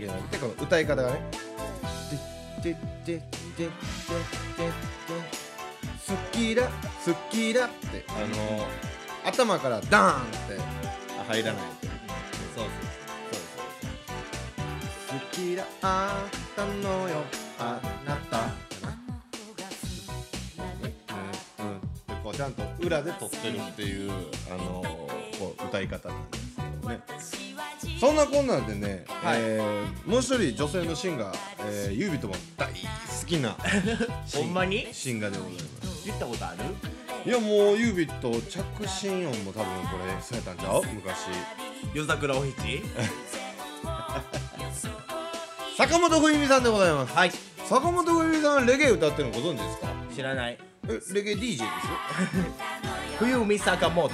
[0.07, 1.21] けなくてこの歌い方がね
[2.63, 3.71] 「てってててて
[6.07, 8.67] 好きだ好きだ」ってあの
[9.25, 10.59] 頭からダーンって
[11.29, 11.63] 入らない
[12.55, 13.41] そうそうそう
[15.09, 17.23] そう好きだあったのよ
[17.59, 18.45] あなた
[21.59, 24.11] うんうん、でこうちゃんと裏で撮ってるっていう、
[24.51, 24.83] あの
[25.39, 26.44] こう歌い方なんで
[28.05, 29.39] そんなこんなんでね、はい。
[29.41, 31.37] えーもう一人女性のシンガー、
[31.67, 32.75] えー、ユービとも大好
[33.27, 33.57] きな
[34.35, 34.87] ほんまに？
[34.93, 36.03] シンガーでございます。
[36.05, 36.53] 言ったことあ
[37.25, 37.31] る？
[37.31, 40.83] いやもうユービと着信音も多分これされたんちゃう？
[40.93, 41.29] 昔。
[41.95, 42.83] 夜桜おひち？
[45.79, 47.15] 坂本冬美さんでございます。
[47.15, 47.33] はい。
[47.67, 49.87] 坂本冬美さんレゲエ歌ってるのご存知ですか？
[50.15, 50.59] 知らない。
[50.87, 51.69] えレゲエ DJ ですよ。
[53.19, 54.11] 冬海坂本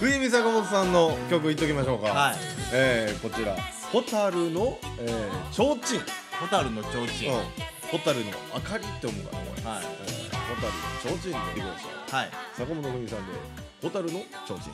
[0.00, 2.08] 冬美坂本さんの曲言っときましょうか。
[2.08, 2.36] はい。
[2.72, 3.56] えー、こちら
[3.92, 6.00] 「蛍の、えー、ちょうちん」
[6.38, 7.34] 蛍の提灯。
[7.34, 7.42] うん
[7.90, 9.62] 「蛍の明かり」って思うかなこれ。
[9.62, 9.82] はい。
[10.06, 12.30] えー蛍のちょうちんでいきましょうはい。
[12.56, 13.32] 坂本冬美さんで
[13.82, 14.72] 「蛍のちょうちん」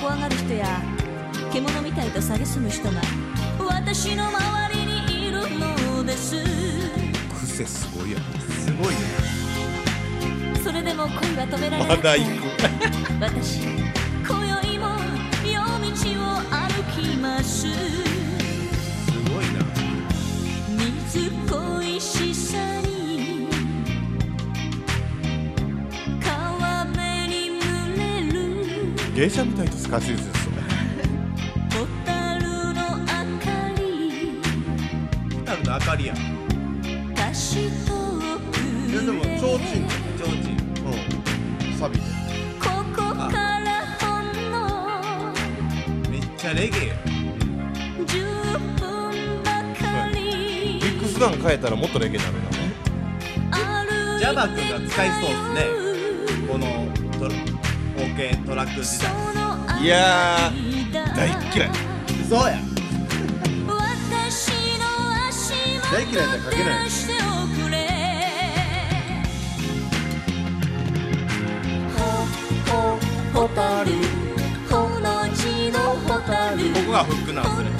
[0.00, 0.82] 怖がる人や
[1.52, 3.00] 獣みたいと蔑む人が
[3.58, 6.36] 私の周りにいるのです。
[7.34, 8.18] 癖すごいや。
[8.18, 9.00] んすごいね。
[10.62, 12.28] それでも恋は止められまなくてだ行く。
[13.20, 14.84] 私今宵も
[15.44, 16.60] 夜道を歩
[16.92, 17.62] きます。
[17.62, 17.66] す
[19.32, 19.64] ごいな。
[20.68, 22.95] 水恋しさに
[29.16, 30.52] 芸者みたいとスカシウスですよ。
[31.70, 32.38] 蛍
[32.74, 33.48] の明か
[33.78, 34.42] り。
[35.46, 36.14] 蛍の明かりや。
[36.14, 36.16] い
[38.94, 40.26] やでもちょうちん提灯。
[40.84, 40.92] う
[41.70, 41.78] ん。
[41.78, 42.02] サビで
[42.60, 44.54] ここからほんの。
[46.10, 46.94] めっちゃレゲエや。
[48.04, 48.84] 10分
[49.42, 49.50] ば
[49.80, 50.20] かり。
[50.74, 52.58] ミックスダウン変えたらもっとレゲエになるんだね
[54.18, 55.64] ジャバ君が使いそうっすね。
[56.46, 56.66] この
[57.18, 57.55] トラ
[58.16, 59.12] 系トラック時代
[59.82, 60.50] いや
[61.14, 61.70] 大嫌い。
[62.28, 62.56] そうや。
[65.92, 66.88] 大嫌いじゃ書けない。
[76.72, 77.70] ここがフックなんですね。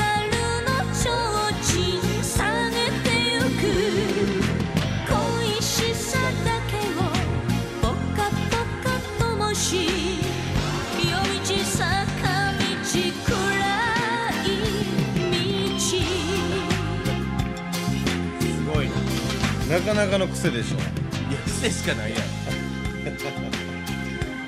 [19.77, 20.77] ななかなかの癖でしょ。
[20.77, 20.81] い
[21.35, 22.17] や癖しかないや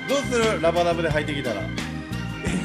[0.09, 0.59] どうする？
[0.61, 1.61] ラバダブで入ってきたら。
[1.61, 1.65] ん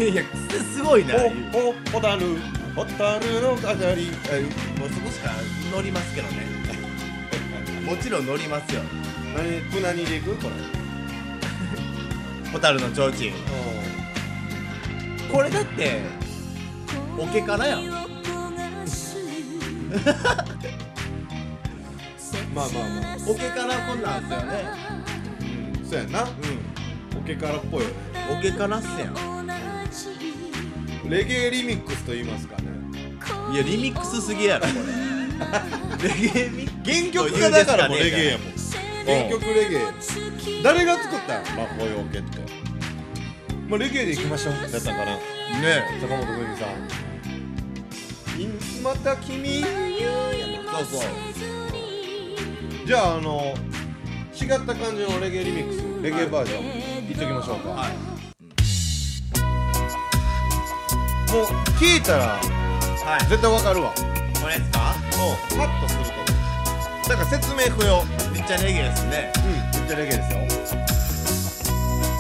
[0.01, 1.15] いや癖すごいな
[1.53, 2.39] おおホタル。
[2.75, 4.41] ホタルの飾りえ
[4.81, 5.31] もうそこしか
[5.73, 6.47] 乗りますけどね。
[7.85, 8.81] もちろん乗りますよ。
[9.37, 10.35] 何プナニでいく？
[10.37, 10.55] これ。
[12.51, 13.33] ホタルの提灯。
[15.31, 16.01] これだって
[17.19, 17.85] オケからやん
[22.55, 23.17] まあまあまあ。
[23.27, 24.65] オケからこんなんすよね。
[25.81, 25.87] うん。
[25.87, 26.23] そうやな。
[26.23, 26.27] う
[27.19, 27.89] オケカラっぽいよ
[28.39, 29.15] オケからっすやん。
[31.09, 32.65] レゲエリミックスと言いますかね。
[33.53, 34.73] いやリミックスすぎやろこ
[36.03, 36.09] れ。
[36.09, 38.49] レゲエミック原曲がだからもうレゲエやもん
[39.05, 39.81] 原曲レゲエ
[40.63, 41.45] 誰が作ったん？
[41.57, 42.39] ラフォイオケって。
[43.69, 44.55] まあレゲエでいきましょう。
[44.55, 45.21] だったかなね
[46.01, 46.69] 坂本冬美さん。
[48.41, 48.47] い
[48.83, 49.63] また君。
[49.63, 51.01] そうそう
[52.87, 53.55] じゃああの
[54.35, 56.65] 違った感じのレゲエリミックスレゲエバージョン
[57.09, 57.93] いっときましょうか、はい。
[61.33, 61.47] もう
[61.81, 63.27] 聞いたらはい。
[63.27, 63.91] 絶対わかるわ。
[63.91, 64.03] こ
[64.49, 64.95] れですか？
[65.17, 65.37] もう。
[65.57, 67.09] パッとすると。
[67.09, 68.05] だから説明不要。
[68.33, 69.33] めっちゃレゲエですね。
[69.37, 69.81] うん。
[69.81, 70.41] めっちゃレゲエですよ。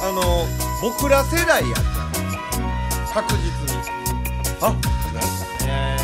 [0.02, 0.46] あの
[0.80, 1.82] 僕ら世代やった
[3.20, 3.82] ら確実に。
[4.62, 4.74] あ
[5.66, 5.98] え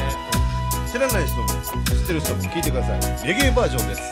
[0.90, 1.52] 知らない人も知
[1.96, 3.26] ってる人も聞いてください。
[3.26, 4.02] レゲエバージョンです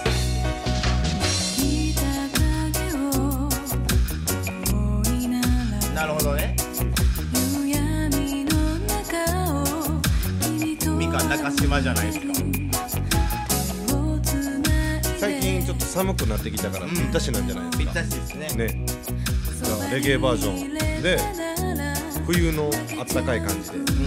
[11.51, 12.27] 島じゃないですか。
[15.19, 16.95] 最近ちょっと寒くなってきたからうん。
[16.95, 18.49] ぴったしなんじゃないですか、ぴったしですね。
[18.67, 18.87] ね。
[18.87, 21.19] じゃあレゲエバージョンで
[22.27, 23.98] 冬のあったかい感じで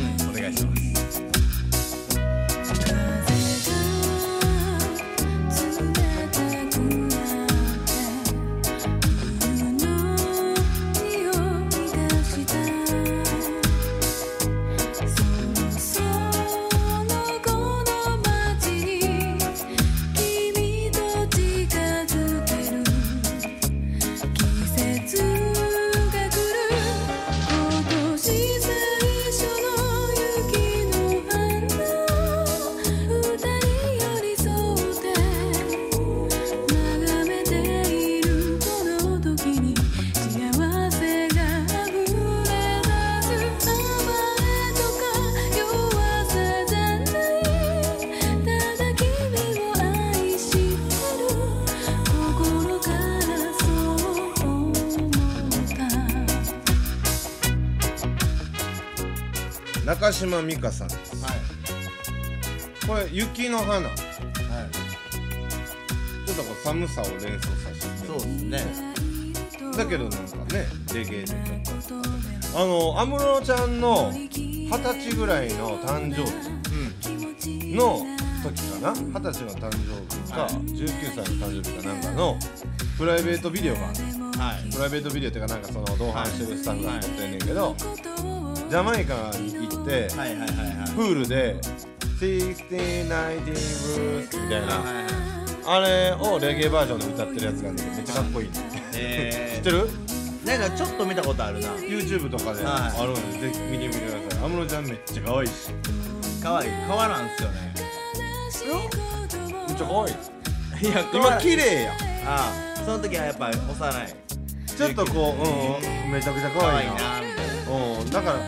[60.11, 61.23] 中島美嘉さんです。
[61.23, 61.35] はい。
[62.85, 63.67] これ雪の花。
[63.69, 64.65] ちょはい
[66.31, 67.97] っとこう寒さを連想させて。
[68.05, 68.59] そうですね。
[69.77, 72.59] だけどなんかねレゲエでちょっと。
[72.59, 76.25] あの安室ちゃんの二十歳ぐらいの誕生
[77.39, 78.05] 日の
[78.43, 78.93] 時かな。
[78.93, 79.77] 二十歳の誕生
[80.25, 82.37] 日か、19歳の誕生日かなんかの
[82.97, 83.97] プライベートビデオがある
[84.37, 84.73] はい。
[84.73, 89.50] プライベートビデオっていうかなんかその同伴してるスタッフが撮ってんねんけど、ジャマイカに
[89.89, 90.95] はいはいはいはい。
[90.95, 91.59] プールで
[92.19, 95.11] 「1690 Blues」みたいな、はいはい
[95.63, 98.49] あれをレゲエバージョンで歌ってるやつがあるんだけどめっちゃかっこいい、
[98.95, 99.87] え知ってる？
[100.43, 101.67] ー、なんかちょっと見たことあるな。
[101.75, 102.63] YouTube とかで。
[102.63, 102.99] はい。
[102.99, 104.43] あるんで、ぜひ見てみてください。
[104.43, 105.47] 安室ちゃんめっちゃ可愛い。
[105.47, 105.53] し
[106.41, 106.71] 可愛い。
[106.87, 107.73] 川なんですよね
[109.67, 110.13] めっちゃ可愛い。
[110.87, 111.91] いや今綺麗や。
[111.91, 112.51] んああ。
[112.83, 114.15] その時はやっぱ幼い。
[114.65, 116.95] ちょっとこう、うんうん、めちゃくちゃ可愛いな。
[116.95, 117.99] 可愛いなみたいな。
[117.99, 118.39] うん、だから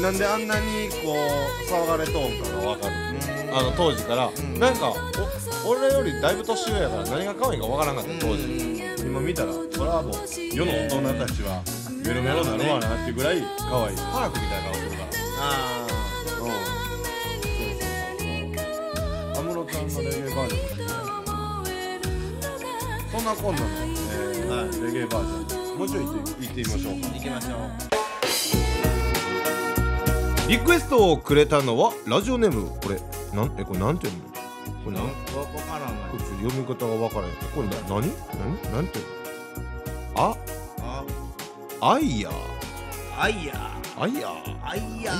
[0.00, 1.16] なんであんなにこう
[1.72, 2.94] 騒がれとんかが分かる。
[3.52, 4.58] あの当時から、ん。
[4.58, 4.92] なんか
[5.64, 8.46] お俺よりだいぶ年上やから何が可愛いか分からんかった当時、う
[9.04, 9.08] ん。
[9.08, 10.12] 今見たらそれはもう
[10.54, 11.62] 世の大人たちは
[12.04, 13.96] メロメロなるわなっていうぐらい可愛い。
[13.96, 14.30] パー。
[14.30, 15.04] クみたいな顔するから
[15.38, 15.88] あうん
[16.28, 16.54] そうそうそう。
[19.36, 21.28] 安室ちゃんのレゲエバージョンも聞いてみたい
[23.10, 24.70] そんなこんなの、えーはい。
[24.82, 25.78] レゲエバージョン。
[25.78, 26.92] もうちょい行って行ってみましょう。
[27.00, 28.05] かあ行きましょう
[30.48, 32.68] リクエストをくれたのはラジオネーム。
[32.80, 33.00] これ
[33.34, 34.18] なんえこれなんていうの
[34.84, 38.12] これなんわからないこれ読み方が分からへんこれな何
[38.62, 39.04] 何なんていう
[40.14, 40.36] のあ
[41.80, 42.32] あアイヤー。
[43.18, 43.54] あいや
[43.98, 44.56] アイヤー。
[44.62, 45.12] あいや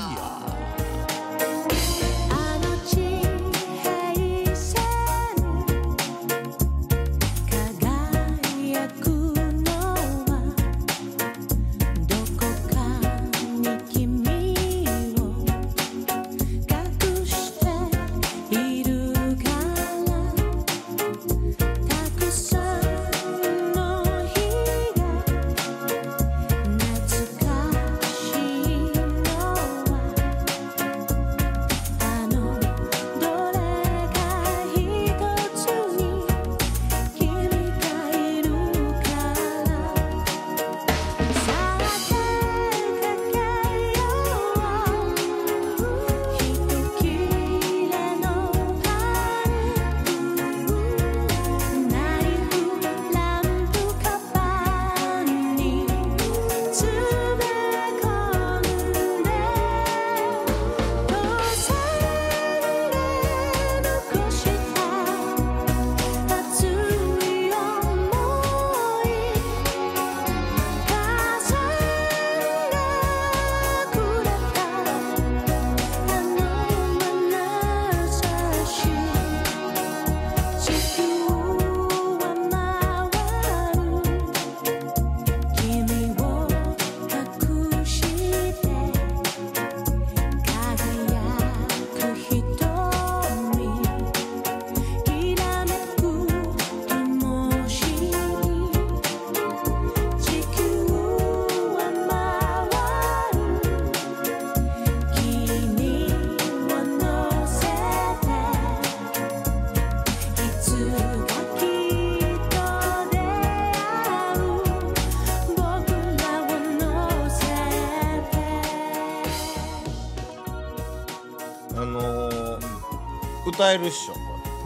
[123.67, 124.13] 歌えるっしょ。
[124.15, 124.21] こ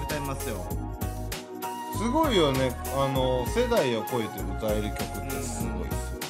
[0.05, 0.57] 歌いますよ。
[0.59, 2.76] れすごいよね。
[2.94, 6.26] あの世代を超えて歌える曲ってすごいっすよね。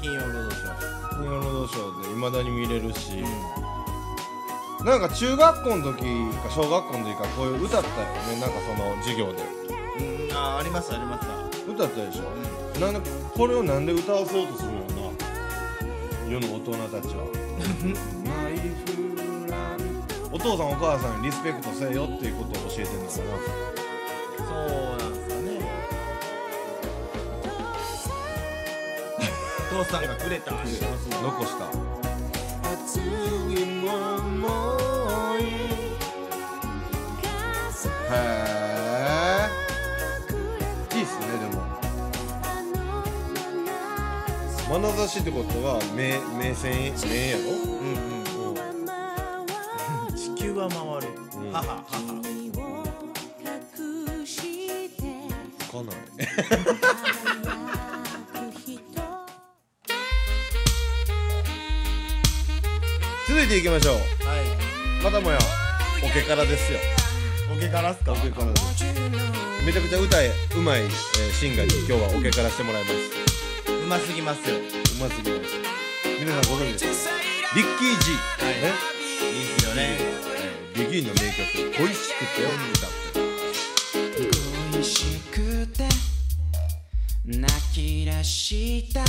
[0.00, 0.78] 金曜ロードショー。
[1.16, 3.24] 金曜ロードショーでいまだに見れるし、
[4.84, 6.04] なんか中学校の時
[6.44, 7.94] か小学校の時かこういう歌ったよ
[8.36, 8.40] ね。
[8.40, 9.42] なんかその授業で。
[10.28, 10.36] うん。
[10.36, 15.10] あありましたありました歌ったでしょ、なんでこれをなんで歌わそうとするよな
[16.30, 17.26] 世の大人たちは
[20.46, 23.26] 父さんお母さんにリスペクトせえよっていうことを教えてんのかそう
[24.96, 25.58] なんですかね。
[29.70, 31.66] 父さんがくれたな残した。
[32.70, 33.88] 熱い思
[35.40, 35.42] い
[38.08, 38.14] へ
[39.42, 39.50] え
[40.94, 41.58] いいっすねでも。
[44.80, 47.75] 眼差しってことは目目線目やろ？
[63.36, 63.94] 続いていきましょう。
[63.96, 65.04] はい。
[65.04, 65.36] またもや
[66.02, 66.78] オケからですよ。
[67.54, 68.12] オケからっすか？
[68.12, 68.82] オケからです。
[69.62, 70.90] めちゃくちゃ歌えうまい、えー
[71.32, 72.94] シンガーに今日はオケからしてもらいます。
[73.68, 74.56] うますぎますよ。
[74.56, 74.60] う
[75.04, 75.52] ますぎます。
[76.18, 77.14] 皆さんご存知ですか？
[77.54, 78.12] リッキー G、
[78.42, 78.54] はい。
[78.54, 78.72] ね？
[79.20, 80.00] いいっすよね。
[80.74, 84.32] ビギンの名曲「恋しくて」を歌って
[84.72, 85.84] 恋しくて
[87.26, 89.04] 泣き出した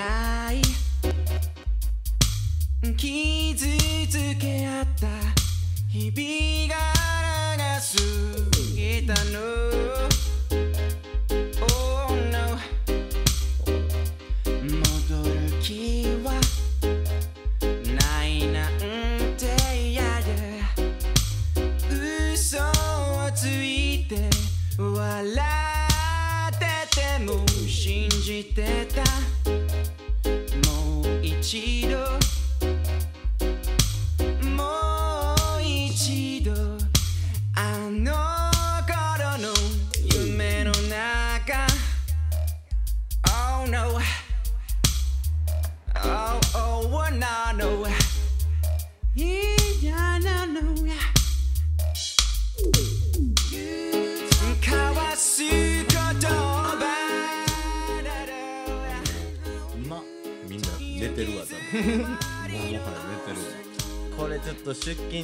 [0.00, 0.62] ない。
[2.96, 3.66] 傷
[4.08, 5.06] つけ合った
[5.88, 7.96] 日々が長す。
[8.74, 10.09] ぎたの。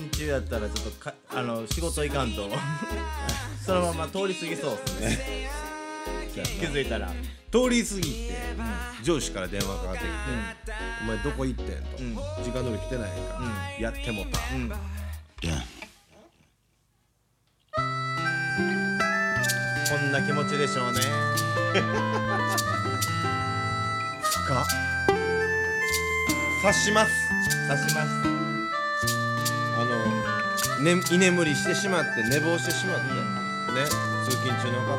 [0.07, 2.51] 勤中やったらちょっとかあの仕事行かんと。
[3.65, 5.49] そのまま通り過ぎそうっすね。
[6.35, 7.13] 気づいたら。
[7.51, 8.09] 通り過ぎて、
[9.03, 10.11] 上司から電話かかってきて
[11.03, 12.15] 「お前どこ行ってん?」と、うん。
[12.45, 13.21] 時間通り来てないんか、
[13.81, 14.71] やってもた」うん。
[19.89, 21.01] こんな気持ちでしょうね。
[24.23, 24.65] 深っ。
[26.63, 27.13] 察します。
[27.69, 28.46] 刺します
[29.79, 30.07] あの、
[30.83, 33.13] ね、居眠りしてしまって寝坊してしまって、
[33.75, 33.85] ね
[34.25, 34.97] 通勤中の方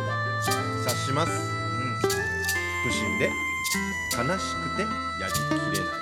[0.83, 1.31] 察します。
[1.31, 1.99] うん。
[1.99, 3.31] 不審で
[4.15, 5.33] 悲しくてやり
[5.73, 5.96] きれない。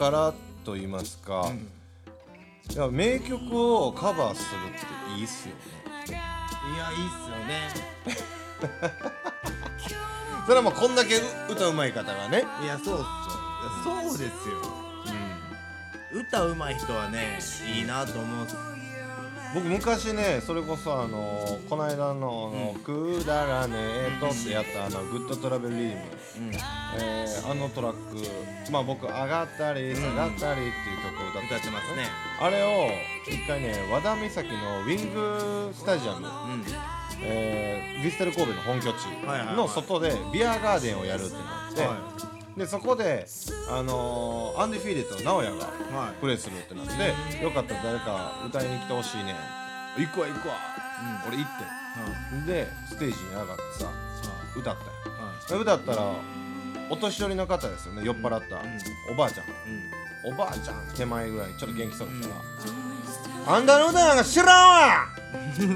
[0.00, 0.32] てオケから
[0.64, 1.52] と言いますか、
[2.70, 5.60] いや名曲をカバーするっていいっすよね。
[6.08, 7.68] いやいいっすよね。
[10.46, 11.20] それはもうこんだけ
[11.50, 12.44] 歌うまい方がね。
[12.62, 13.06] いやそうっすよ。
[13.84, 14.56] そうですよ、
[16.12, 17.38] 歌うまい人はね
[17.74, 18.79] いいなと思うっす
[19.52, 26.00] 僕昔ねそれこそあのこの間のあの「くだらねえと」ってやったあの「グッドトラベルリーム」
[26.98, 32.06] えーあのトラックまあ僕「上がったり下がったり」っていう曲を歌って歌ってますね。
[32.40, 32.90] あれを
[33.28, 36.26] 一回ね和田岬のウィングスタジアム、
[37.22, 39.04] えーヴィステル神戸の本拠地
[39.54, 43.26] の外でビアガーデンをやるってなって、はでそこで、
[43.70, 45.58] あのーアンディ・フィーレットの直哉
[45.92, 46.14] がはい。
[46.20, 49.32] プレイするってなって、よかったら誰か歌いに来てほしいね。
[49.32, 49.36] ん
[50.02, 50.54] 行くわ行くわ、
[51.26, 53.90] 俺行って、でステージに上がってさ、
[54.56, 54.76] 歌っ
[55.48, 56.12] たよ、歌ったら
[56.90, 58.62] お年寄りの方ですよね酔っ払った、
[59.10, 59.46] おばあちゃん、
[60.32, 64.68] おばあちゃん手前ぐらいちょっと元気そうな人が、あんたの歌なんか知らん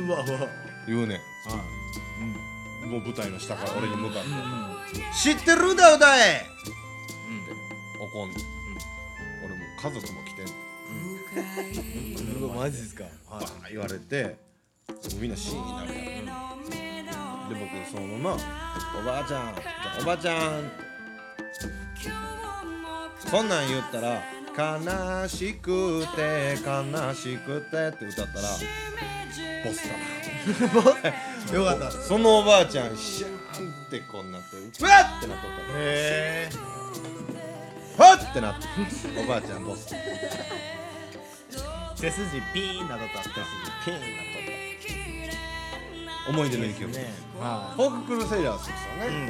[0.09, 0.25] わ！
[0.87, 1.21] 言うねん、
[2.87, 4.29] もう舞台の下から俺に向かって
[5.23, 6.49] 「知ってる歌歌え!」って
[8.01, 8.39] 怒んねん、
[9.45, 12.43] 俺も家族も来てんねん。
[12.43, 13.05] うわマジですか。
[13.31, 14.37] バーン言われて
[15.19, 18.41] みんなシーンになるやんで僕そのまま
[19.01, 19.55] 「おばあちゃん。
[19.55, 19.65] じゃ
[19.99, 20.71] あおばあちゃん」
[23.31, 24.23] そんなん言ったら
[24.57, 28.49] 「悲しくて悲しくて」って歌ったら
[29.65, 29.95] ボスだ
[31.53, 31.91] よかった。
[31.91, 35.73] そのおばあちゃんシャーンってこうなってうわっってなっとった。
[35.73, 36.51] のへえ
[37.97, 38.67] はっってなって
[39.21, 39.87] おばあちゃんボス
[41.97, 43.23] 背筋ピーンなどった。
[43.23, 43.37] 背筋
[43.85, 44.53] ピーンなっとっ
[46.27, 46.31] た。
[46.31, 49.27] 思い出の一曲ねはフォーククルセイラーズですよね,、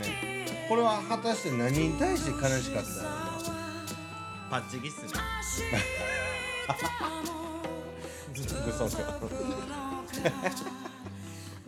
[0.00, 0.66] ね。
[0.68, 3.08] これは果たして何に対して悲しかったんだろ
[4.50, 5.08] パッチギっすね。
[8.36, 8.96] うな嘘。
[8.96, 9.85] かヨーワ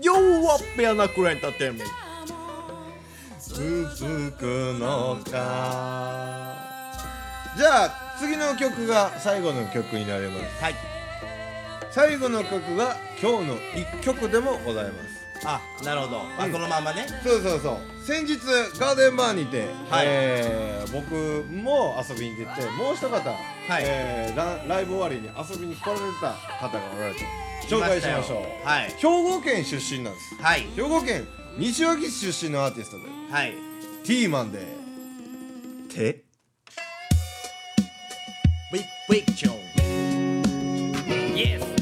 [0.00, 1.86] ッペアナクルエンターテインメン
[3.48, 4.42] 続く
[4.78, 6.56] のか。
[7.56, 10.62] じゃあ次の曲が最後の曲になります。
[10.62, 10.74] はい。
[11.90, 15.18] 最後の曲が今日の一曲でもございます。
[15.44, 16.20] あなるほど。
[16.38, 16.52] あ、うん。
[16.52, 17.06] このままね。
[17.24, 17.78] そうそうそう。
[18.04, 18.38] 先日
[18.78, 20.06] ガーデンバーにて、はい。
[20.06, 23.30] えー僕も遊びに出てもう一方、
[23.82, 26.32] えーラライブ終わりに遊びに来られた
[26.66, 27.20] 方がおられて
[27.68, 28.66] 紹介しましょう。
[28.66, 28.90] はい。
[28.92, 30.34] 兵庫県出身なんです。
[30.42, 30.62] はい。
[30.74, 31.26] 兵庫県
[31.58, 33.04] 西脇市出身のアーティストで。
[33.30, 33.52] はい。
[34.04, 34.78] ティーマンで。
[35.88, 36.24] 手
[38.72, 39.58] ビッグビッグチョン
[41.34, 41.77] Yes え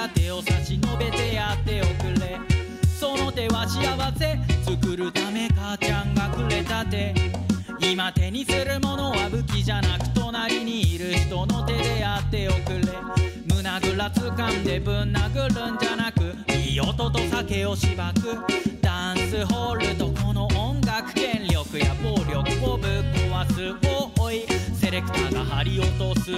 [0.00, 2.38] つけたら手を差し伸べてやっておくれ。
[2.98, 3.80] その手は幸
[4.16, 7.14] せ作るため母ちゃんがくれた手。
[7.80, 12.92] 今手にするものは武器じゃなく隣にいる人の手でやっておくれ。
[13.48, 18.38] 胸ぐら掴んでぶん殴るんじゃなくいい音と酒をしばく。
[18.80, 23.74] ダンスホールとこの音楽権力や暴力をぶっ壊す。
[24.18, 24.46] おい。
[24.74, 26.32] セレクターが張り落とす。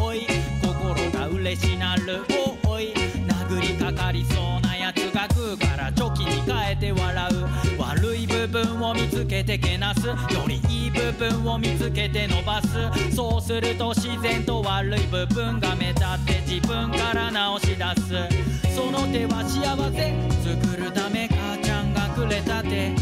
[0.00, 0.26] おい。
[0.62, 2.24] 心が嬉しなる。
[2.30, 7.80] おい殴りかかりそうなやつが食うからチョキに変えて笑う。
[7.80, 10.06] 悪い部分を見つけてけなす。
[10.08, 10.14] よ
[10.46, 12.68] りいい部分を見つけて伸ばす。
[13.14, 18.74] そうすると自然と悪い部分が目立って自分から直し出す。
[18.74, 20.14] その手は幸せ。
[20.42, 22.92] 作るため母ちゃんがくれた手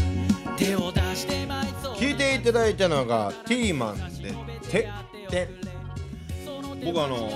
[0.57, 1.93] 手を出してまいそう。
[1.95, 4.33] 聞いていただいたのがティーマンで
[4.69, 4.89] 手
[5.29, 5.49] 手
[6.85, 7.29] 僕あの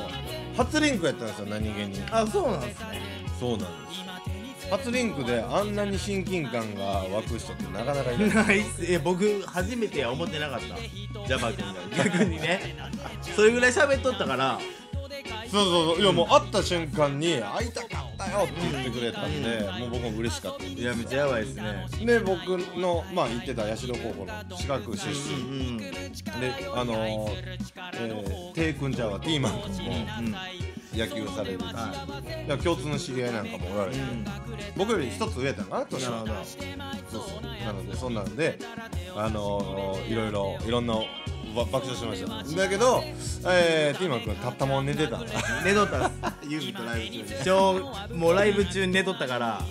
[0.57, 2.03] 初リンクやったんですよ何気に。
[2.11, 3.01] あそうなんですね。
[3.39, 4.67] そうなんです。
[4.69, 8.29] 初リンクであんなに親近感が湧く人ってなかなかいない。
[8.29, 8.91] ないっす。
[8.91, 10.75] え僕初めては思ってなかった。
[11.27, 12.03] ジャバ君が。
[12.03, 12.75] 逆にね。
[13.35, 14.59] それぐらい喋っとったから
[15.49, 16.01] そうそうそう。
[16.01, 21.87] いやもう会った瞬間に「会いたかったよ」って言ってくれたんで、もう僕も嬉しかったいやめっちゃやばいですね。
[22.05, 22.37] で僕
[22.77, 25.91] のまあ行ってた社高校の四角出身、で
[26.73, 27.31] あのー、
[27.95, 29.93] えー、テイ君ちゃんはティーマン君も、
[30.93, 33.99] 野球されるし、いや共通の知り合いなんかもおられて、
[34.75, 36.23] 僕より一つ上やったのかな年は。
[36.23, 36.43] な
[37.09, 37.41] そうそう。
[37.65, 38.59] なのでそんなんで
[39.15, 41.01] あのー、いろいろいろんなば
[41.65, 42.57] 爆笑しました。
[42.57, 43.03] だけど、
[43.47, 45.17] えー、ティーマン君立ったまま寝てた。
[45.17, 45.33] んだ
[45.63, 46.47] 寝とったんです。
[46.49, 48.19] ユーミンとライブ中に。
[48.19, 49.61] もうライブ中に寝とったから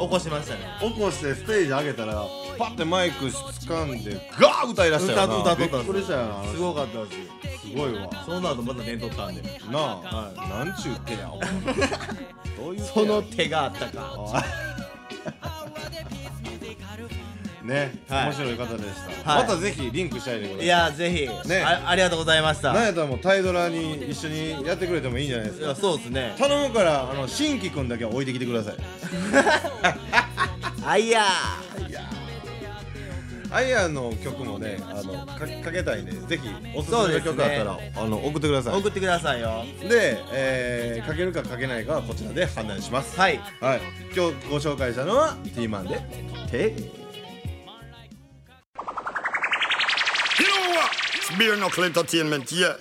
[0.00, 0.60] 起こしましたね。
[0.80, 2.24] 起こしてステージ上げたら
[2.58, 5.36] パッてマイク掴んでガー歌い出したよな。
[5.36, 6.44] 歌っとったびっくりしたよな。
[6.44, 8.10] すごかったですすごいわ。
[8.24, 9.42] その後また寝とったんで。
[9.42, 10.32] なあ、
[10.64, 11.30] なんちゅう手や
[12.58, 12.86] どういう手や。
[12.92, 14.14] その手があったか。
[15.40, 15.66] あ
[17.64, 18.24] ね、はい。
[18.26, 19.42] 面白い方でした、はい。
[19.42, 20.64] またぜひリンクしたいでございます。
[20.64, 21.62] いやぜひ、ね。
[21.62, 22.72] あありがとうございました。
[22.72, 25.66] なんやったらもうタイドラに一緒にやってくれてもいいんじゃないですか。
[25.66, 26.34] いやそうですね。
[26.38, 28.74] 頼むからあの新規くんだけは置いてきてください。
[30.84, 31.22] あいや
[33.52, 38.80] アイアンの曲もねあのかかけたいんでぜひおすすめの曲あったら、あの送ってください。
[38.80, 39.64] 送ってくださいよ。
[39.88, 43.20] で、えー、かけるかかけないかはこちらで判断します。
[43.20, 43.38] はい。
[43.60, 43.80] はい。
[44.16, 46.00] 今日ご紹介したのは T マンで
[46.50, 47.01] 「手」You
[51.38, 52.76] bare no entertainment, yeah.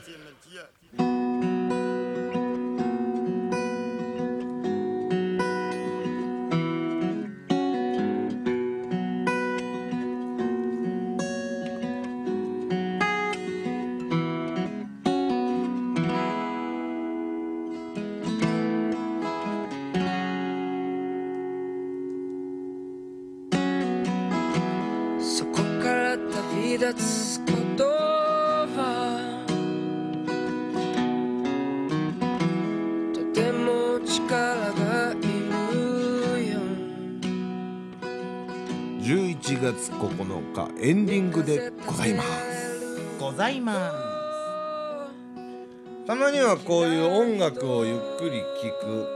[46.52, 49.08] はこういう音楽をゆっくり聴く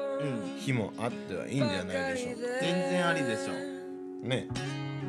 [0.60, 2.42] 日もあってはいいんじゃないでしょうか。
[2.62, 4.48] 全然ありでしょね。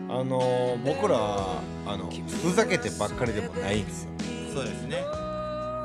[0.09, 2.11] あのー僕らはあの
[2.43, 4.11] ふざけてばっかりでもないんですよ。
[4.55, 5.05] そうですね。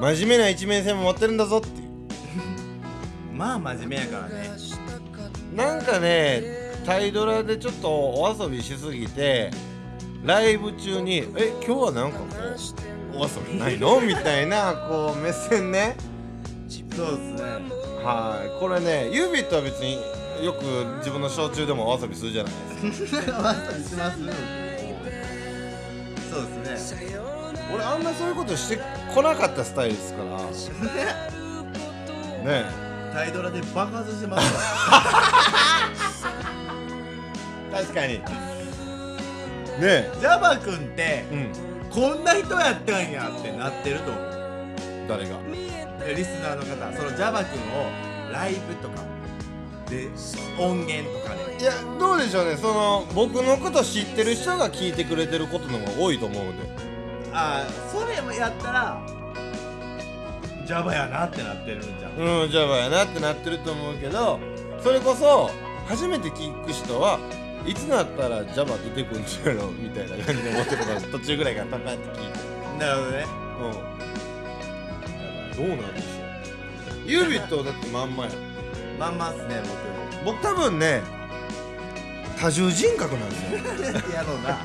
[0.02, 1.88] 真面目な一面性も持ってるんだぞっていう。
[3.38, 4.50] まあ真面目やからね。
[5.56, 6.44] なんかね
[6.86, 9.52] タイドラでちょっとお遊びしすぎて
[10.24, 12.26] ライブ中に「え今日はなんかこ
[13.14, 15.96] うお遊びないの?」みたいなこう目線ね
[17.06, 17.42] そうですね。
[18.04, 18.60] はい。
[18.60, 20.00] これねユービットは別に
[20.44, 20.64] よく
[21.00, 22.54] 自分の小中でもお遊びするじゃない
[22.92, 23.06] です。
[23.12, 24.18] かお遊びします
[26.32, 27.02] そうですね。
[27.74, 28.80] 俺あんまそういうことして
[29.14, 30.38] こなかったスタイルですから。
[32.52, 32.66] ね。
[33.14, 34.54] タイドラで爆発してます。
[34.92, 35.02] わ
[37.82, 38.20] 確かに。
[39.80, 40.10] ね。
[40.20, 41.52] ジャバ君ってうん。
[41.90, 44.24] こんな人やったんやってなってると思う。
[45.10, 45.36] 誰が？
[45.54, 49.04] えリスナーの方そのジャバ君をライブとか
[49.90, 50.08] で
[50.58, 51.62] 音源とかで。
[51.62, 52.58] いやどうでしょうね。
[52.58, 56.92] その僕のこと知ってる人が聞いてくれてることの方が多いと思うので。
[57.34, 59.02] ああそれもやったら
[60.66, 64.40] ジャバやなってなってるんじゃんうんジャバやなってなってると思うけど
[64.84, 65.50] それこそ
[65.88, 67.20] 初めて聞く人は
[67.66, 72.40] いつなったらジャバ出てくるんじゃろみたいな感じで思ってるから途中ぐらいからパパって聞いて。
[72.80, 73.26] なるほどね。
[73.62, 74.21] うん
[75.56, 77.10] どうなんでしょう。
[77.10, 78.32] ユービットだってまんまや。
[79.00, 79.62] まんまっすね
[80.26, 80.42] 僕。
[80.42, 81.02] 多分ね
[82.40, 83.60] 多重人格なんですよ。
[83.94, 84.58] 僕 やろうな。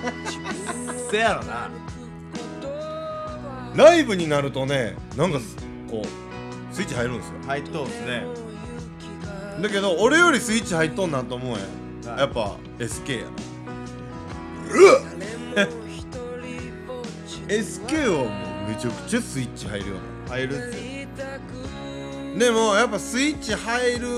[1.10, 1.70] せやろな。
[3.74, 5.56] ライブになるとねなんかす
[5.90, 7.34] こうスイッチ入るんですよ。
[7.46, 8.24] 入っとうっすね。
[9.62, 11.56] だけど俺よりスイッチ入っとんなんと思う
[12.06, 12.18] やん。
[12.18, 13.30] やっぱ SK やな。
[14.72, 15.00] うわ
[17.48, 18.24] SK はも
[18.66, 19.96] うめちゃくちゃスイッチ入るよ
[20.28, 20.86] 入るっすよ
[22.38, 24.08] でもやっぱスイッチ入る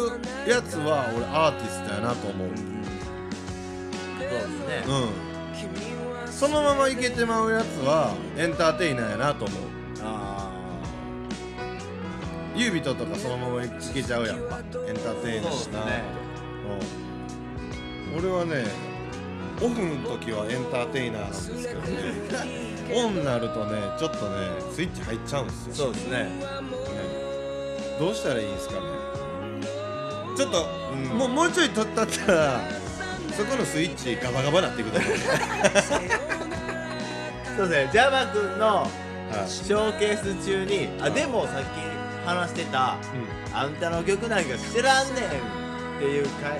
[0.46, 2.48] やつは俺アーティストやなと思う。
[2.48, 2.54] そ
[4.24, 4.84] うですね。
[4.88, 6.32] うん。
[6.32, 9.58] そのままいけてまうやつはエンターテイナーやなと思う。
[10.02, 10.50] あ
[12.56, 14.58] ユービトとかそのままいけちゃうやんか。
[14.88, 15.76] エンターテイナーそうっすね。
[15.76, 16.02] やなって
[18.12, 18.18] うん。
[18.18, 18.64] 俺はね
[19.62, 25.74] オフの時はエンターテイナーなんですけどねオンになるとねちょっとねスイッチ入っちゃうんですよ。
[25.74, 26.24] そうですね。
[26.24, 26.28] ね
[27.98, 28.80] どうしたらいいですかね。
[30.36, 30.66] ちょっと、
[31.16, 32.60] もうもうちょい取ったったら
[33.36, 35.10] そこのスイッチガバガバなっていくと思う
[37.56, 37.90] そうですね。
[37.92, 38.86] ジャバ君の
[39.48, 41.66] ショーケース中にあでもさっき
[42.24, 42.96] 話してた、
[43.52, 45.24] あんたの曲なんか知らんねん。
[45.24, 45.28] っ
[45.98, 46.56] ていうか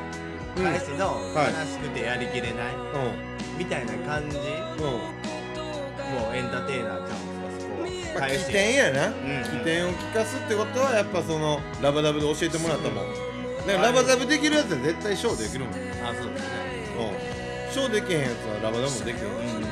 [0.57, 0.65] うん。
[0.65, 1.47] 返しのはい。
[1.67, 2.53] 悲しくてやりきれない、
[3.57, 4.99] みたいな感じ、もう
[6.39, 7.39] エンターテイナーちゃうん
[8.19, 9.13] まあ、起点やな、ん。
[9.45, 13.05] 起点を聞かすってことはやっぱそのラバダブで教えてもらったもん。
[13.67, 15.75] だからラバダブできるやつは絶対ショーできるもん。
[15.75, 16.49] あそうですね。
[16.99, 17.73] うん。
[17.73, 19.63] ショーできへんやつはラバダブもできるもん、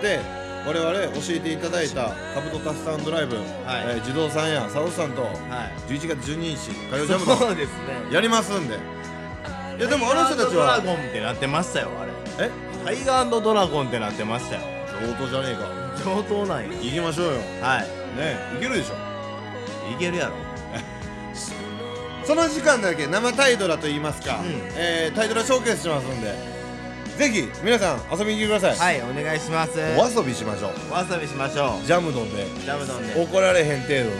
[0.00, 0.20] で
[0.66, 5.28] 我々教えていただいたカブトタスタンドライブ、えー児童さんやサウスさんと、
[5.88, 8.12] 11月12日火曜ジャムそうですね。
[8.12, 8.76] やりますんで。
[9.78, 12.12] いやでもあの人たちはタイガードラゴンってなってましたよあれ。
[12.46, 12.50] え？
[12.84, 16.04] タイガードラゴンってなってましたよ上等じゃねえか。
[16.04, 16.68] 上等なんや。
[16.82, 17.40] 行きましょうよ。
[17.60, 18.16] はい。
[18.16, 18.94] ねいけるでしょ。
[19.92, 20.34] いけるやろ。
[22.24, 24.40] その時間だけ生タイドラと言いますか、
[24.74, 26.56] えータイドラショーケースしますんで。
[27.16, 28.98] ぜひ皆さん遊びに来てください。
[28.98, 29.72] はいお願いします。
[29.96, 30.70] お遊びしましょう。
[30.92, 32.44] お遊びしましょジャム飲んで。
[32.44, 33.22] うジャム飲んで。
[33.22, 34.10] 怒られへん程度の。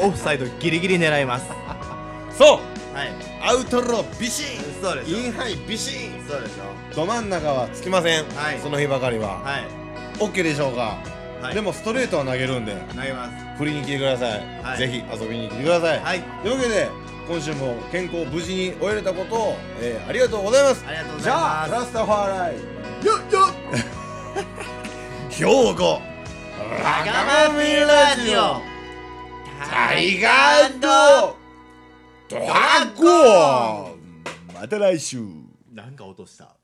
[0.08, 1.46] オフサイドギリギリ狙います。
[2.38, 2.60] そ
[2.94, 2.96] う。
[2.96, 3.12] はい。
[3.42, 4.82] アウトロービシン。
[4.82, 5.18] そうでしょ。
[5.18, 6.24] インハイビシン。
[6.26, 8.58] そうでしょど真ん中はつきません、はい。
[8.58, 9.64] その日ばかりは、はい。
[10.18, 10.96] OK でしょうか、
[11.42, 11.54] はい。
[11.54, 12.74] でもストレートは投げるんで。
[12.96, 13.44] 投げます。
[13.58, 14.78] 振りに来てください、はい。
[14.78, 16.22] ぜひ遊びに来てください、はい。
[16.42, 16.88] というわけで
[17.28, 20.86] 今週も健康無事に終えれたことを、えーありがとうございます。
[20.88, 21.44] ありがとうごじざいます。
[21.44, 23.54] ゃあラスタファーライよっよっ。
[25.30, 25.44] 兵
[25.74, 26.00] 庫
[26.80, 28.62] ラガマフィンラジオ。
[29.68, 31.36] タイガード。
[32.30, 34.54] ドラゴン。
[34.54, 35.18] また来週。
[35.74, 36.55] なんか落とした